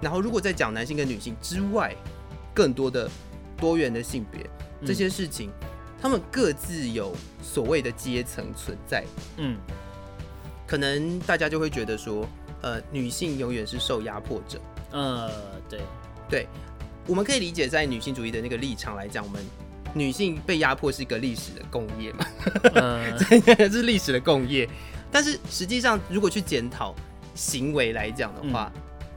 [0.00, 1.92] 然后如果再讲男性跟女性之外，
[2.54, 3.10] 更多的
[3.56, 4.48] 多元的性别
[4.80, 4.86] 嗯。
[4.86, 5.50] 这些事情，
[6.00, 9.04] 他们各自有所谓的阶层存在。
[9.36, 9.56] 嗯
[10.66, 12.24] 可能大家就会觉得说，
[12.62, 14.60] 呃，女性永远是受压迫者。
[14.92, 15.28] 呃，
[15.68, 15.80] 对，
[16.28, 16.46] 对，
[17.08, 19.44] 我们可以理解在女性主义的那个立场来讲，我们
[19.92, 22.26] 女性被压迫是一个历史的共业嘛，
[22.74, 23.10] 呃，
[23.58, 24.68] 这是历史的共业。
[25.10, 26.94] 但是实际上，如果去检讨
[27.34, 28.70] 行为来讲的话，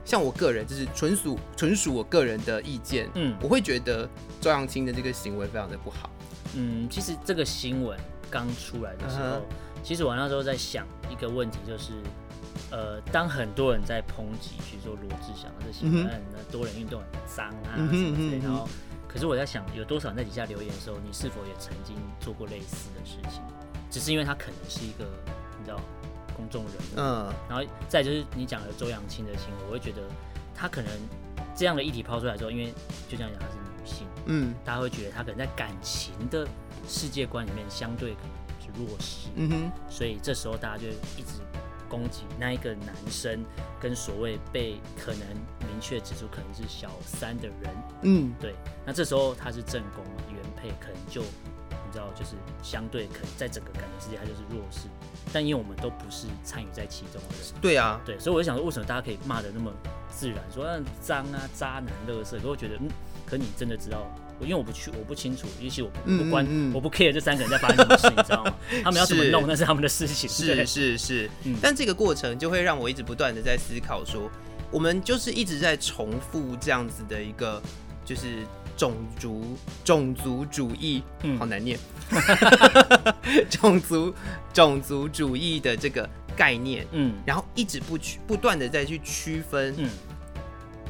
[0.04, 6.10] 像我个人就是纯属纯属我个人的意见，嗯我会觉得周扬青的这个行为非常的不好。
[6.54, 7.98] 嗯，其实这个新闻
[8.30, 9.42] 刚出来的时候嗯
[9.82, 11.92] 其实我那时候在想一个问题，就是
[12.70, 16.08] 呃，当很多人在抨击，比如说罗志祥这些嗯哼。
[16.08, 18.66] 人，那多人运动很脏啊什么之类，嗯哼然后
[19.06, 23.42] 可是我在想，有多少人在底下留言的时候，你是否也曾经做过类似的事情？
[23.90, 25.04] 只是因为他可能是一个
[25.58, 25.78] 你知道
[26.34, 27.32] 公众人物，嗯。
[27.46, 30.00] 然后再就是你讲的周扬青的新闻，我会觉得
[30.54, 30.90] 他可能
[31.54, 32.72] 这样的议题抛出来之后，因为
[33.06, 34.54] 就这样讲他是女性，嗯。
[34.64, 36.46] 大家会觉得他可能在感情的
[36.88, 41.40] 世界观里面相对可能是弱势，嗯哼，所以这时候大家就一直
[41.88, 43.44] 攻击那一个男生
[43.80, 45.28] 跟所谓被可能
[45.68, 47.70] 明确指出可能是小三的人，
[48.02, 48.34] 嗯。
[48.40, 54.88] 对，那这时候他是正宫嘛，原配可能就你知道就是相对可能在整个感情世界他就是弱势，
[55.32, 59.72] 但因为我们都不是参与在其中的人，对啊，对，所以我就想说，为什么大家可以骂的那么
[60.10, 62.40] 自然，说嗯脏啊、渣男、乐色？
[62.40, 62.88] 可我觉得，嗯，
[63.34, 66.72] 可你真的知道，我因为我不去，我不清楚，也许我不关，嗯嗯。
[66.72, 68.54] 我不 care 这三个人在发生什么事，你知道吗？
[68.84, 71.30] 他们要怎么弄那是他们的事情，是是是。
[71.42, 74.30] 嗯，但这个过程就会让我一直不断的在思考说，
[74.70, 77.60] 我们就是一直在重复这样子的一个，
[78.04, 78.44] 就是
[78.76, 81.36] 种族种族主义，嗯。
[81.36, 81.76] 好难念，
[83.50, 84.14] 种族
[84.52, 87.14] 种族主义的这个概念，嗯。
[87.26, 89.90] 然后一直不去不断的再去区分嗯。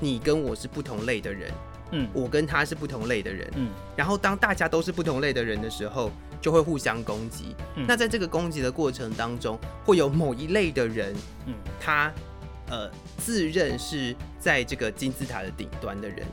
[0.00, 1.50] 你跟我是不同类的人，
[1.94, 2.09] 嗯。
[2.12, 3.70] 我跟他是不同类的人，嗯。
[3.96, 7.54] 然后当大家都是不同类的人的时候，就会互相攻击。
[7.76, 7.85] 嗯。
[7.88, 11.14] 那在这个攻击的过程当中，会有某一类的人，
[11.46, 11.54] 嗯。
[11.80, 12.12] 他
[12.68, 16.26] 呃自认是在这个金字塔的顶端的人。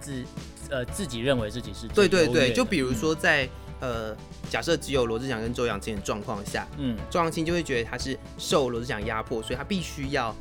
[0.00, 0.24] 自
[0.70, 3.48] 呃自己认为自己是对对对，就比如说在、
[3.80, 4.16] 呃
[4.48, 6.96] 假设只有罗志祥跟周扬青的状况下，嗯。
[7.10, 10.34] 周扬青就会觉得他是受罗志祥压迫，所以他必须要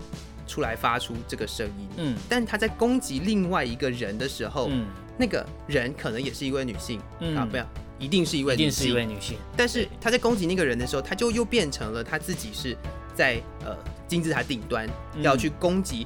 [0.47, 1.87] 出来发出这个声音。
[1.97, 2.15] 嗯。
[2.29, 4.85] 但他在攻击另外一个人的时候，嗯。
[5.17, 7.37] 那个人可能也是一位女性、嗯。
[7.37, 7.65] 啊，不要
[7.97, 12.75] 一定是一位女一定是一性，位女性，但是他在攻击那个人的时候，他就又变成了他自己是
[13.13, 13.75] 在呃
[14.07, 15.23] 金字塔顶端，嗯。
[15.23, 16.05] 要去攻击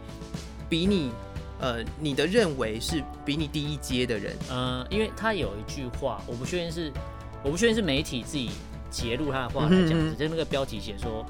[0.69, 1.11] 比你
[1.59, 4.35] 呃你的认为是比你低一阶的人。
[4.49, 6.91] 呃，因为他有一句话，我不确定是
[7.43, 8.51] 我不确定是媒体自己
[8.91, 11.25] 截录他的话来讲，只是那个标题写说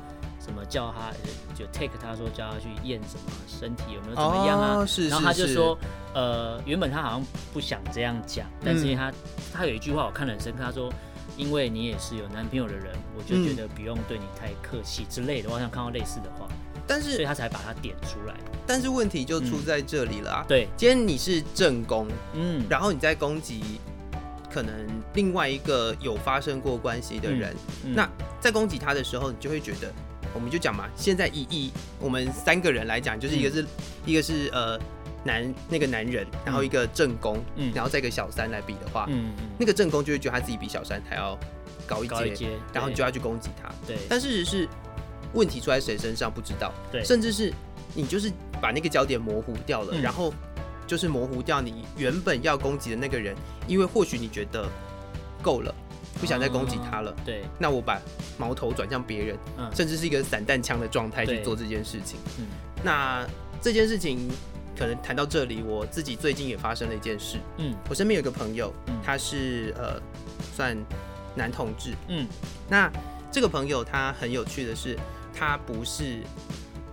[0.50, 5.78] 什么叫他呃就 take 他说叫他去验什么身体有没有怎么样啊，哦是然后他就说
[6.14, 9.14] 呃原本他好像不想这样讲，但是因为他、
[9.54, 10.92] 他有一句话我看得很深刻，他说。
[11.38, 15.48] 因为你也是有男朋友的人，我就觉得不用对你太客气之类的。
[15.48, 16.46] 我好像看到类似的话，
[16.86, 18.36] 但是所以他才把它点出来。
[18.68, 20.46] 但是问题就出在这里了啊！
[20.50, 23.80] 对，今天你是正宫，嗯，然后你在攻击
[24.52, 24.74] 可能
[25.14, 28.10] 另外一个有发生过关系的人，嗯那
[28.42, 29.94] 在攻击他的时候，你就会觉得，
[30.34, 33.66] 我们就讲嘛，现在以以我们三个人来讲，就是一个是、
[34.06, 34.80] 一个是呃
[35.24, 37.72] 男那个男人，然后一个正宫，嗯。
[37.74, 39.50] 然后再一个小三来比的话，嗯嗯。
[39.60, 41.38] 那个正宫就会觉得他自己比小三还要
[41.88, 43.70] 高一阶，然后你就要去攻击他。
[43.88, 44.68] 对但事实是，
[45.34, 47.04] 问题出在谁身上不知道，对。
[47.04, 47.54] 甚至是
[47.94, 50.02] 你就是把那个焦点模糊掉了，嗯。
[50.02, 50.34] 然后
[50.88, 53.36] 就是模糊掉你原本要攻击的那个人，
[53.68, 54.68] 因为或许你觉得
[55.42, 55.74] 够了，
[56.20, 58.00] 不想再攻击他了，哦对，那我把
[58.38, 59.70] 矛头转向别人，嗯。
[59.74, 62.20] 甚至是一个散弹枪的状态去做这件事情。
[62.38, 62.46] 嗯。
[62.84, 63.26] 那
[63.62, 64.30] 这件事情
[64.78, 67.74] 可能谈到这里，我自己最近也发生了一件事，嗯。
[67.90, 68.96] 我身边有一个朋友，嗯。
[69.04, 70.00] 他是呃
[70.54, 70.78] 算
[71.36, 72.28] 男同志，嗯。
[72.68, 72.92] 那
[73.32, 74.98] 这个朋友他很有趣的是，
[75.34, 76.18] 他不是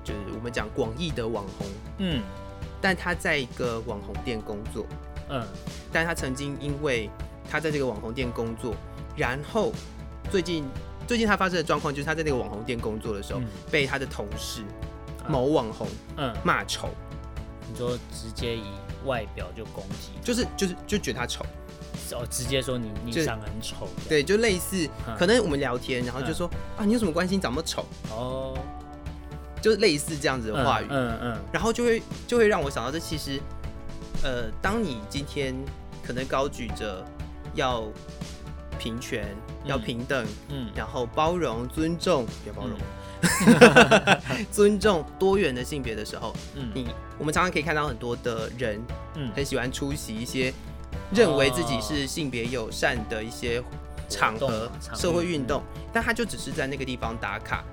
[0.05, 1.67] 就是我们讲广义的网红，
[1.99, 2.23] 嗯。
[2.81, 4.87] 但他在一个网红店工作，
[5.31, 5.45] 嗯。
[5.93, 7.11] 但他曾经因为
[7.51, 8.75] 他在这个网红店工作，
[9.16, 9.72] 然后
[10.31, 10.64] 最近
[11.07, 13.46] 最近他发生的状况就是他在那个网红店工作的时候，嗯。
[13.70, 14.62] 被他的同事
[15.24, 16.88] 啊某网红嗯，骂丑，
[17.70, 18.64] 你说直接以
[19.05, 21.44] 外表就攻击，就是就是就觉得他丑，
[22.12, 25.16] 哦，直接说你你就长得很丑，对，就类似嗯。
[25.16, 27.35] 可能我们聊天，然后就说啊你有什么关系？
[27.37, 28.57] 你长那么丑，哦，
[29.61, 31.38] 就是类似这样子的话语，嗯嗯。
[31.52, 33.40] 然后就会就会让我想到，这其实，
[34.22, 35.55] 呃，当你今天
[36.05, 37.05] 可能高举着
[37.55, 37.85] 要
[38.77, 39.27] 平权、
[39.65, 40.71] 要嗯平等，嗯。
[40.75, 42.79] 然后包容、尊重，不要包容，
[44.53, 46.71] 尊重多元的性别的时候，嗯。
[46.75, 46.87] 你
[47.19, 48.81] 我们常常可以看到很多的人
[49.15, 49.31] 嗯。
[49.35, 50.53] 很喜欢出席一些
[51.12, 53.62] 认为自己是性别友善的一些
[54.09, 55.62] 场合社会运动，
[55.93, 57.65] 但他就只是在那个地方打卡，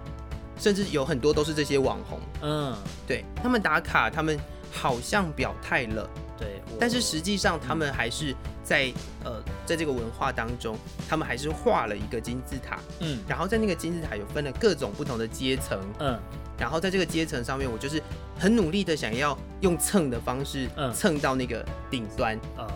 [0.57, 2.75] 甚至有很多都是这些网红，嗯，
[3.07, 4.37] 对他们打卡，他们
[4.71, 8.91] 好像表态了，对，但是实际上他们还是在
[9.23, 13.19] 呃在这个文化当中，他们还是画了一个金字塔，嗯。
[13.27, 16.19] 然后在那个金字塔有分了各种不同的阶层，嗯。
[16.57, 18.01] 然后在这个阶层上面，我就是
[18.37, 20.93] 很努力的想要用蹭的方式嗯。
[20.93, 22.67] 蹭到那个顶端，呃，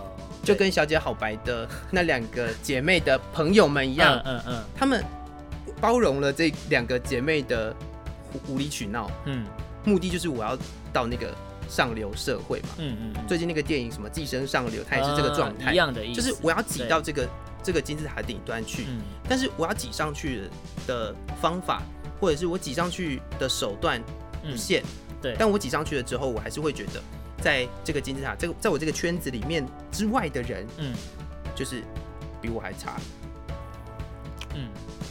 [0.44, 5.04] 就跟小姐好白的那两个姐妹的朋友们一样，嗯嗯他们
[5.80, 7.76] 包容了这两个姐妹的
[8.34, 9.46] 无无理取闹，嗯。
[9.86, 10.58] 目的就是我要
[10.92, 11.34] 到那个
[11.68, 12.70] 上流社会嘛。
[12.78, 15.66] 嗯嗯嗯，最近那个电影什么《寄生上流》，它也是这个状态。
[15.66, 17.28] 呃一，样的意思，就是我要挤到这个
[17.64, 19.02] 这个金字塔顶端去，嗯。
[19.28, 20.44] 但是我要挤上去
[20.86, 21.82] 的方法，
[22.20, 24.58] 或者是我挤上去的手段不嗯。
[24.58, 24.84] 限，
[25.22, 27.02] 对，但我挤上去了之后，我还是会觉得，
[27.42, 30.94] 在这个金字塔，这个在我这个圈子里面之外的人，嗯。
[31.56, 31.82] 就是
[32.42, 32.98] 比我还差。
[34.54, 34.70] 嗯。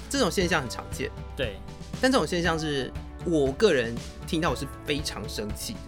[0.09, 1.57] 这种现象很常见，对，
[2.01, 2.91] 但这种现象是
[3.25, 3.93] 我个人
[4.25, 5.79] 听到我是非常生气的。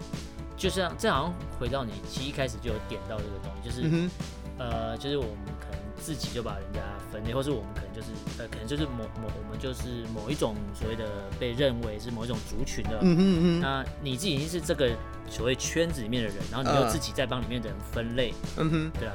[0.59, 4.11] 就像这好像回到你其实一开始就有点到这个东西，就是、嗯
[4.59, 11.05] 呃，就是我们可能自己就把人家分类，或是我们可能就是呃，可能就是某某我们就是某一种所谓的
[11.39, 14.91] 被认为是某一种族群的，嗯，嗯哼嗯哼，那你自己已经是这个
[15.29, 16.89] 所谓圈子里面的人，然后你又嗯。
[16.89, 19.13] 自己在帮里面的人分类，嗯哼，对啊，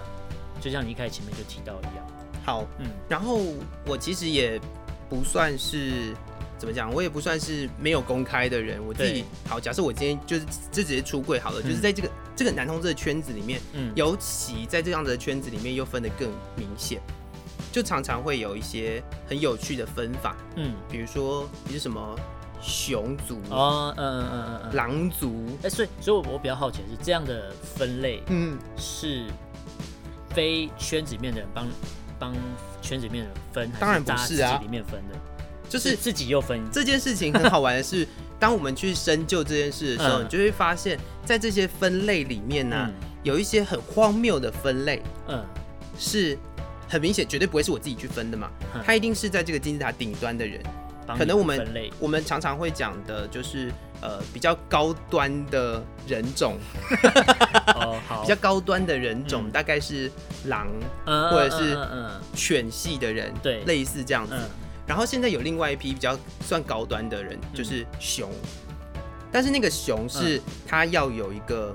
[0.63, 2.07] 就像你一开始前面就提到一样，
[2.43, 2.65] 好。
[2.79, 2.87] 嗯。
[3.07, 3.39] 然后
[3.85, 4.59] 我其实也
[5.11, 6.15] 不算是
[6.65, 8.83] 怎么讲，我也不算是没有公开的人。
[8.87, 17.03] 我自己好，假设我今天就是这直接出柜好了，就是嗯在这个这个男同志的圈子里面，嗯，尤其在这样的圈子里面又分得更明显，
[17.71, 22.19] 就常常会有一些很有趣的分法，嗯比如说你是什么
[22.63, 29.27] 熊族、哦嗯嗯嗯嗯嗯，狼族，哎、所以所以我我比较好奇的是这样的分类嗯，是
[30.31, 31.67] 非圈子里面的人帮
[32.19, 32.35] 帮
[32.81, 35.19] 圈子里面的人分，还当然不是啊里面分的，
[35.75, 38.07] 就是自己又分，这件事情很好玩的是，
[38.39, 40.25] 当我们去深究这件事的时候，嗯。
[40.25, 42.95] 你就会发现，在这些分类里面呢、嗯。
[43.25, 45.45] 有一些很荒谬的分类，嗯。
[45.99, 46.39] 是
[46.89, 48.49] 很明显，绝对不会是我自己去分的嘛。
[48.73, 50.61] 嗯，他一定是在这个金字塔顶端的人。
[51.19, 53.69] 可能我们我们常常会讲的就是
[54.01, 56.57] 呃比较高端的人种，
[58.23, 59.51] 比较高端的人种嗯。
[59.51, 60.09] 大概是
[60.45, 60.69] 狼、
[61.07, 61.77] 嗯或者是
[62.33, 63.65] 犬系的人，对。
[63.65, 64.35] 类似这样子。
[64.37, 64.49] 嗯
[64.87, 67.55] 然后现在有另外一批比较算高端的人，嗯。
[67.55, 68.31] 就是熊，
[69.33, 71.75] 但是那个熊是它要有一个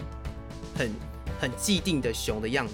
[0.78, 0.92] 很
[1.40, 2.74] 很既定的熊的样子，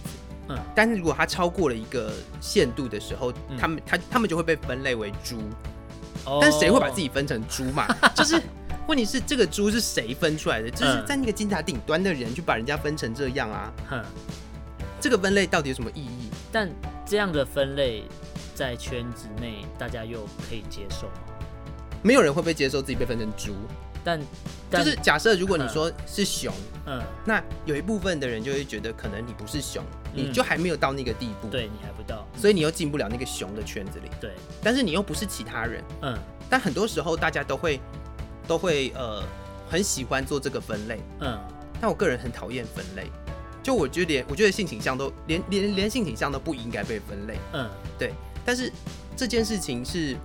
[0.49, 0.57] 嗯。
[0.75, 3.57] 但是如果它超过了一个限度的时候，嗯。
[3.57, 5.37] 他们他他们就会被分类为猪，
[6.25, 6.39] 哦。
[6.41, 7.87] 但谁会把自己分成猪嘛？
[8.13, 8.41] 就是
[8.87, 10.69] 问题是这个猪是谁分出来的？
[10.69, 11.05] 就是嗯。
[11.05, 14.03] 在那个金字塔顶端的人就把人家分成这样啊，哼，
[14.99, 16.29] 这个分类到底有什么意义？
[16.51, 16.69] 但
[17.05, 18.03] 这样的分类
[18.55, 21.13] 在圈子内大家又可以接受吗？
[22.01, 23.53] 没有人会不会接受自己被分成猪？
[24.03, 24.25] 但就
[24.69, 25.69] 但是假设如果你嗯。
[25.69, 26.53] 说是熊。
[26.87, 30.31] 嗯，那有一部分的人就会觉得，可能你不是熊，你嗯。
[30.31, 34.09] 就还没有到那个地步，，对你还不到，所以你又进不了那个熊的圈子里。
[34.21, 34.31] 对，
[34.63, 36.17] 但是你又不是其他人，嗯。
[36.49, 37.81] 但很多时候大家都会
[38.47, 39.23] 都会呃
[39.67, 41.39] 很喜欢做这个分类，嗯。
[41.81, 43.09] 但我个人很讨厌分类。
[43.63, 47.67] 就我觉得连我觉得性倾向都连连连性倾向都不应该被分类，嗯
[48.45, 48.71] 但是
[49.17, 50.15] 这件事情是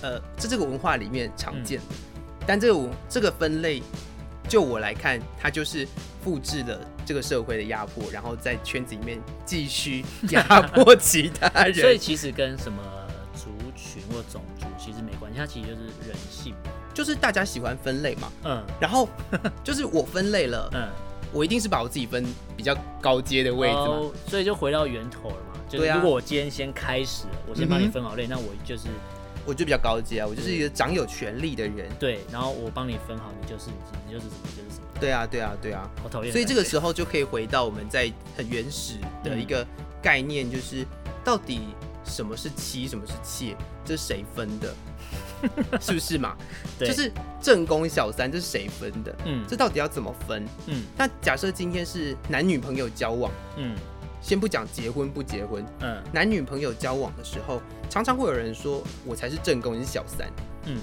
[0.00, 1.84] 呃在这个文化里面常见的，
[2.46, 3.82] 但这个文这个分类，
[4.48, 5.86] 就我来看，它就是
[6.22, 11.74] 复制了这个社会的压迫，然后在圈子里面继续压迫其他人。
[11.82, 12.82] 所以其实跟什么
[13.34, 16.54] 族群或种族其实没关系，它其实就是人性。
[16.94, 19.08] 就是大家喜欢分类嘛，嗯然后
[19.64, 20.86] 就是我分类了，嗯，
[21.32, 22.22] 我一定是把我自己分
[22.54, 23.80] 比较高阶的位置嘛。
[23.82, 25.51] 哦所以就回到源头了嘛。
[25.72, 28.88] 就是对啊如果我今天先开始了，我先帮你分好类，那我就是
[29.46, 31.88] 我就比较高阶啊，我就是一个掌有权力的人。
[31.98, 33.70] 对，然后我帮你分好，你就是
[34.06, 34.86] 你就是什么就是什么。
[35.00, 35.90] 对啊，对啊，对啊。
[36.02, 36.30] 好讨厌。
[36.30, 39.66] 所以这个时候就可以回到我们在很原始的一个
[40.02, 40.86] 概念，就是
[41.24, 41.60] 到底
[42.04, 44.74] 什么是妻，什么是妾，这是谁分的？
[45.80, 46.36] 是不是嘛？
[46.78, 49.12] 对就是正宫小三，这是谁分的？
[49.24, 50.46] 嗯这到底要怎么分？
[50.66, 53.74] 嗯那假设今天是男女朋友交往，嗯
[54.22, 56.02] 先不讲结婚不结婚，嗯。
[56.12, 60.30] 男女朋友交往的时候，常常会有人说我才是正宫，你是小三，
[60.66, 60.78] 嗯。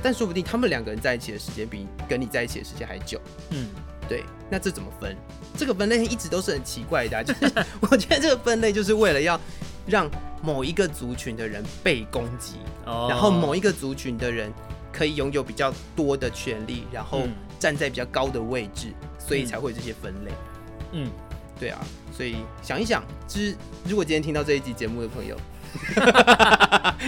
[0.00, 3.20] 但说不定他们两个人在一起的时间比跟你在一起的时间还久。
[3.50, 3.68] 嗯。
[4.08, 5.14] 对，那这怎么分？
[5.56, 7.52] 这个分类一直都是很奇怪的啊、就是
[7.90, 9.38] 我觉得这个分类就是为了要
[9.86, 10.08] 让
[10.42, 12.54] 某一个族群的人被攻击，
[12.86, 13.08] 哦。
[13.10, 14.50] 然后某一个族群的人
[14.92, 17.34] 可以拥有比较多的权利，然后嗯。
[17.58, 20.30] 站在比较高的位置，所以才会有这些分类。
[20.92, 21.10] 嗯
[21.58, 21.78] 对啊，
[22.16, 25.36] 所以想一想，就是如果今天听到这一集节目的朋友，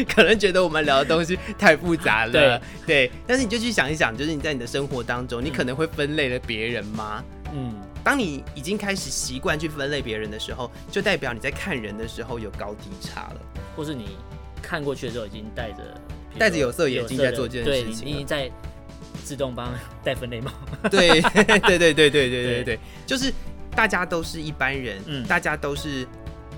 [0.09, 3.11] 可能觉得我们聊的东西太复杂了，对对。
[3.27, 7.25] 但是你就去想一想，就是你在你的生活当中，你可能会分类了别人吗？
[7.53, 7.75] 嗯，
[8.05, 13.41] 当你已经开始习惯去分类别人的时候，就代表你在看人的时候有高低差了。
[13.77, 14.17] 或是你
[14.61, 15.79] 看过去的时候已经带着
[16.39, 18.51] 戴着有色眼镜在做这件事情了你你已经在
[19.25, 19.73] 自动帮
[20.05, 20.53] 戴分类帽。
[20.91, 23.33] 对对对对对对对对对，就是
[23.75, 26.07] 大家都是一般人，嗯大家都是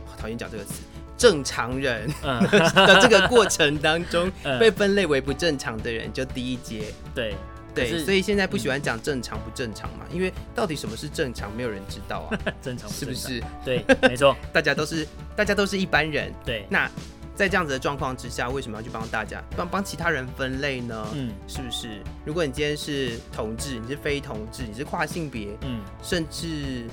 [0.07, 0.83] 好讨厌讲这个词。
[1.17, 6.87] 正常人嗯， 的这个过程当中， 嗯被分类为不正常的人就第一阶。
[7.15, 7.35] 对，
[7.73, 13.15] 对，所以现在不喜欢讲正常不正常嘛，因为到底什么是正常，没有人知道啊， 正常是不？
[13.15, 13.41] 是？
[13.65, 15.07] 对，没错，大家都是
[15.37, 16.91] 大家都是一般人，对，那
[17.43, 21.05] 在这样子的状况之下，为什么要去帮大家帮帮其他人分类呢？
[21.13, 22.01] 嗯是不是？
[22.25, 26.85] 如果你今天是同志，你是非同志，你是跨性别，嗯甚至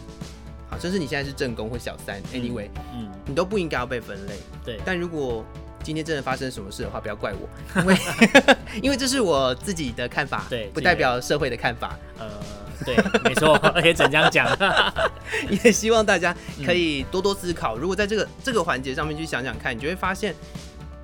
[0.68, 4.34] 好，甚至你现在是正宫或小三，anyway，、嗯，你都不应该要被分类。
[4.66, 5.45] 对，但如果
[5.84, 7.97] 今天真的发生什么事的话，不要怪我，因为
[8.82, 11.95] 因为这是我自己的看法，对不代表社会的看法。
[12.18, 12.28] 呃，
[12.86, 14.47] 对，没错，而且怎这样讲？
[15.49, 17.77] 也希望大家嗯可以多多思考。
[17.77, 20.34] 如果在这个这个环节上面去想想看，你就会发现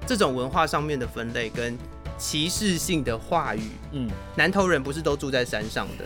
[0.07, 1.77] 这种文化上面的分类跟
[2.17, 6.05] 歧视性的话语，嗯，南投人不是都住在山上的，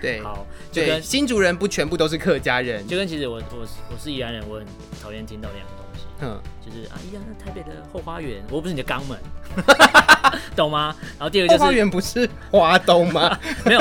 [0.00, 4.66] 对好，就对，跟新竹人不全部都是客家人，就跟其实我我是我是宜兰人，我很
[5.02, 5.85] 讨厌听到两个东西，
[6.20, 9.18] 嗯，就是啊，宜兰那台北的后花园，我不是你的肛门，
[10.56, 10.94] 懂吗？
[11.18, 13.38] 然后第二后花个就是花园不是华东吗？
[13.64, 13.80] 没有，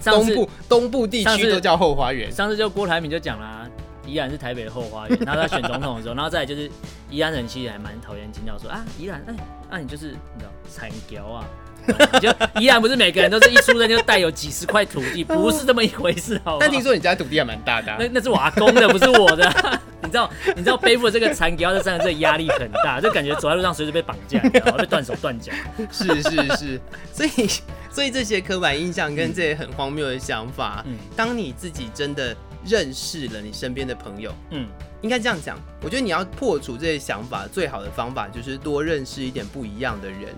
[0.00, 3.66] 上次东部东部地区都叫后花园，上次就郭台铭就讲啦，
[4.06, 6.70] 宜兰是台北的后花园，然后他选总统的时候，然后再来就是
[7.10, 9.34] 宜兰人其实还蛮讨厌听到说啊，宜兰哎，
[9.70, 11.44] 那、你就是你知道惨雕啊。
[11.86, 16.58] 你 就依然不是每个人都是一出生就带有几十块土地，不是这么一回事， 好不好？
[16.60, 19.50] 但听说你家土地还蛮大的啊、那那是我阿公的，不是我的。
[20.02, 24.78] 你知道，你知道背负这个残条这三个字压力很大，就感觉走在路上随时被绑架，然后？
[24.78, 25.52] 被断手断脚。
[25.92, 26.80] 是是是，
[27.12, 27.30] 所以
[27.90, 34.66] 所以这些刻板印象跟这些很荒谬的想法，嗯当你自己真的认识了你身边的朋友，嗯，
[35.02, 40.34] 应该这样讲，我觉得你要破除这些想法，最好的方法就是多认识一点不一样的人，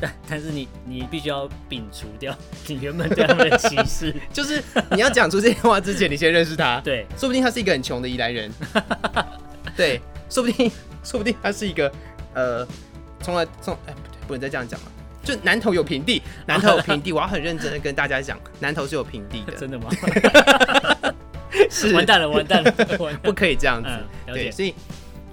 [0.00, 2.36] 但但是你你必须要摒除掉
[2.66, 4.14] 你原本对他们的歧视。
[4.32, 8.50] 就是你要讲出这些话之前，你先认识他， 对，说不定他是一个很穷的宜兰人，
[9.76, 10.70] 对，说不定
[11.02, 11.90] 说不定他是一个
[12.34, 12.66] 呃，
[13.20, 14.86] 从来从哎不对，不能再这样讲了。
[15.24, 19.90] 就南投有平地，南投有平地，我要很认真的跟大家讲，南投是有平地的，真的吗？
[21.70, 23.90] 是完蛋了，完蛋了，完蛋不可以这样子。
[24.26, 24.50] 嗯，了。
[24.52, 24.72] 所以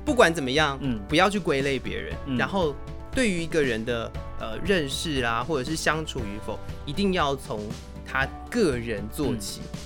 [0.04, 2.76] 不管怎么样，嗯不要去归类别人，嗯然后
[3.12, 4.12] 对于一个人的
[4.52, 7.60] 呃认识啦，或者是相处与否，一定要从
[8.06, 9.62] 他个人做起。
[9.64, 9.80] 嗯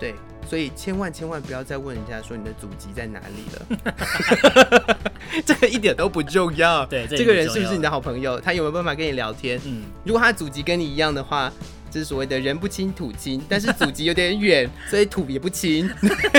[0.00, 0.14] 对，
[0.48, 4.98] 所以千万千万不要再问人家说你的祖籍在哪里了，
[5.46, 6.84] 这个一点都不重要。
[6.86, 8.40] 对这这个人是不是你的好朋友？
[8.40, 9.60] 他有没有办法跟你聊天？
[9.64, 11.52] 嗯，如果他的祖籍跟你一样的话。
[11.92, 15.86] 这是所谓的人不亲土亲，但是祖籍有点远，所以土也不亲。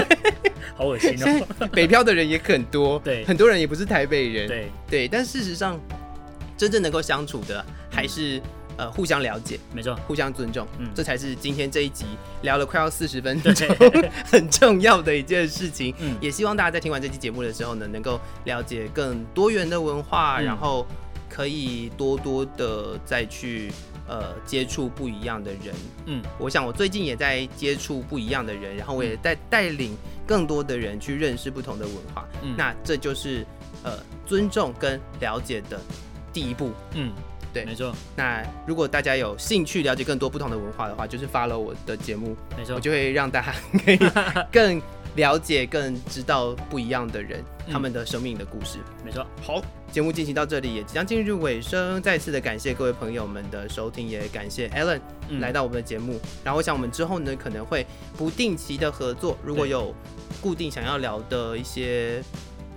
[0.75, 1.47] 好恶心哦。
[1.71, 5.79] 北漂的人也很多，对很多人也不是台北人，对，对，但事实上，
[6.63, 8.41] 真正能够相处的还是
[8.77, 9.93] 呃互相了解、没错。
[10.07, 12.05] 互相尊重，嗯这才是今天这一集
[12.41, 13.67] 聊了快要四十分对钟
[14.31, 15.93] 很重要的一件事情。
[15.99, 20.87] 嗯也希望大家在听完这期节目的时候呢，能够了解更多元的文化，嗯然后
[21.29, 23.73] 可以多多的再去
[24.07, 25.75] 呃接触不一样的人。
[26.05, 32.25] 嗯，我想我最近也在接触不一样的人，然后我也在带领更多的人去认识不同的文化。
[32.41, 33.45] 嗯那这就是
[33.83, 35.77] 呃尊重跟了解的
[36.33, 36.71] 第一步。
[36.93, 37.13] 嗯，
[37.53, 42.79] 对没错，那如果大家有兴趣了解更多不同的文化的话，就是 follow 我的节目，没错我。
[42.79, 43.53] 就会让大家
[43.85, 43.99] 可以
[44.51, 44.81] 更
[45.15, 48.79] 了解、更知道不一样的人嗯他们的生命的故事。
[49.05, 49.23] 没错。
[49.43, 49.61] 好，
[49.91, 56.19] 节目进行到这里也即将进入尾声，再次的感谢各位朋友们的收听，也感谢 Alan 嗯来到我们的节目。
[56.43, 57.85] 然后我想我们之后呢可能会
[58.17, 59.93] 不定期的合作，如果有
[60.41, 62.23] 固定想要聊的一些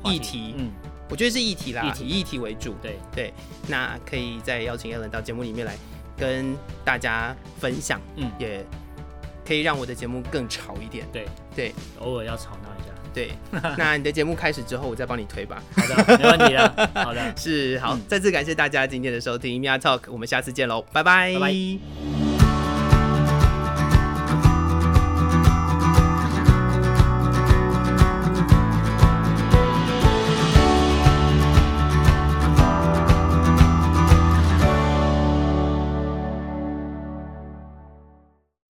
[0.04, 0.70] 议题，嗯，
[1.08, 2.74] 我觉得是议题啦，议题以议题为主。
[2.82, 3.32] 对，对，
[3.68, 5.76] 那可以再邀请 Alan 到节目里面来
[6.16, 8.64] 跟大家分享，嗯也
[9.46, 11.06] 可以让我的节目更潮一点。
[11.12, 12.86] 对对偶尔要吵闹一下。
[13.14, 13.30] 对，
[13.78, 15.62] 那你的节目开始之后，我再帮你推吧。
[15.74, 16.90] 好的，没问题的。
[16.94, 17.32] 好的。
[17.38, 22.25] 是，好，嗯再次感谢大家今天的收听 Mia Talk，我们下次见喽，拜拜，拜拜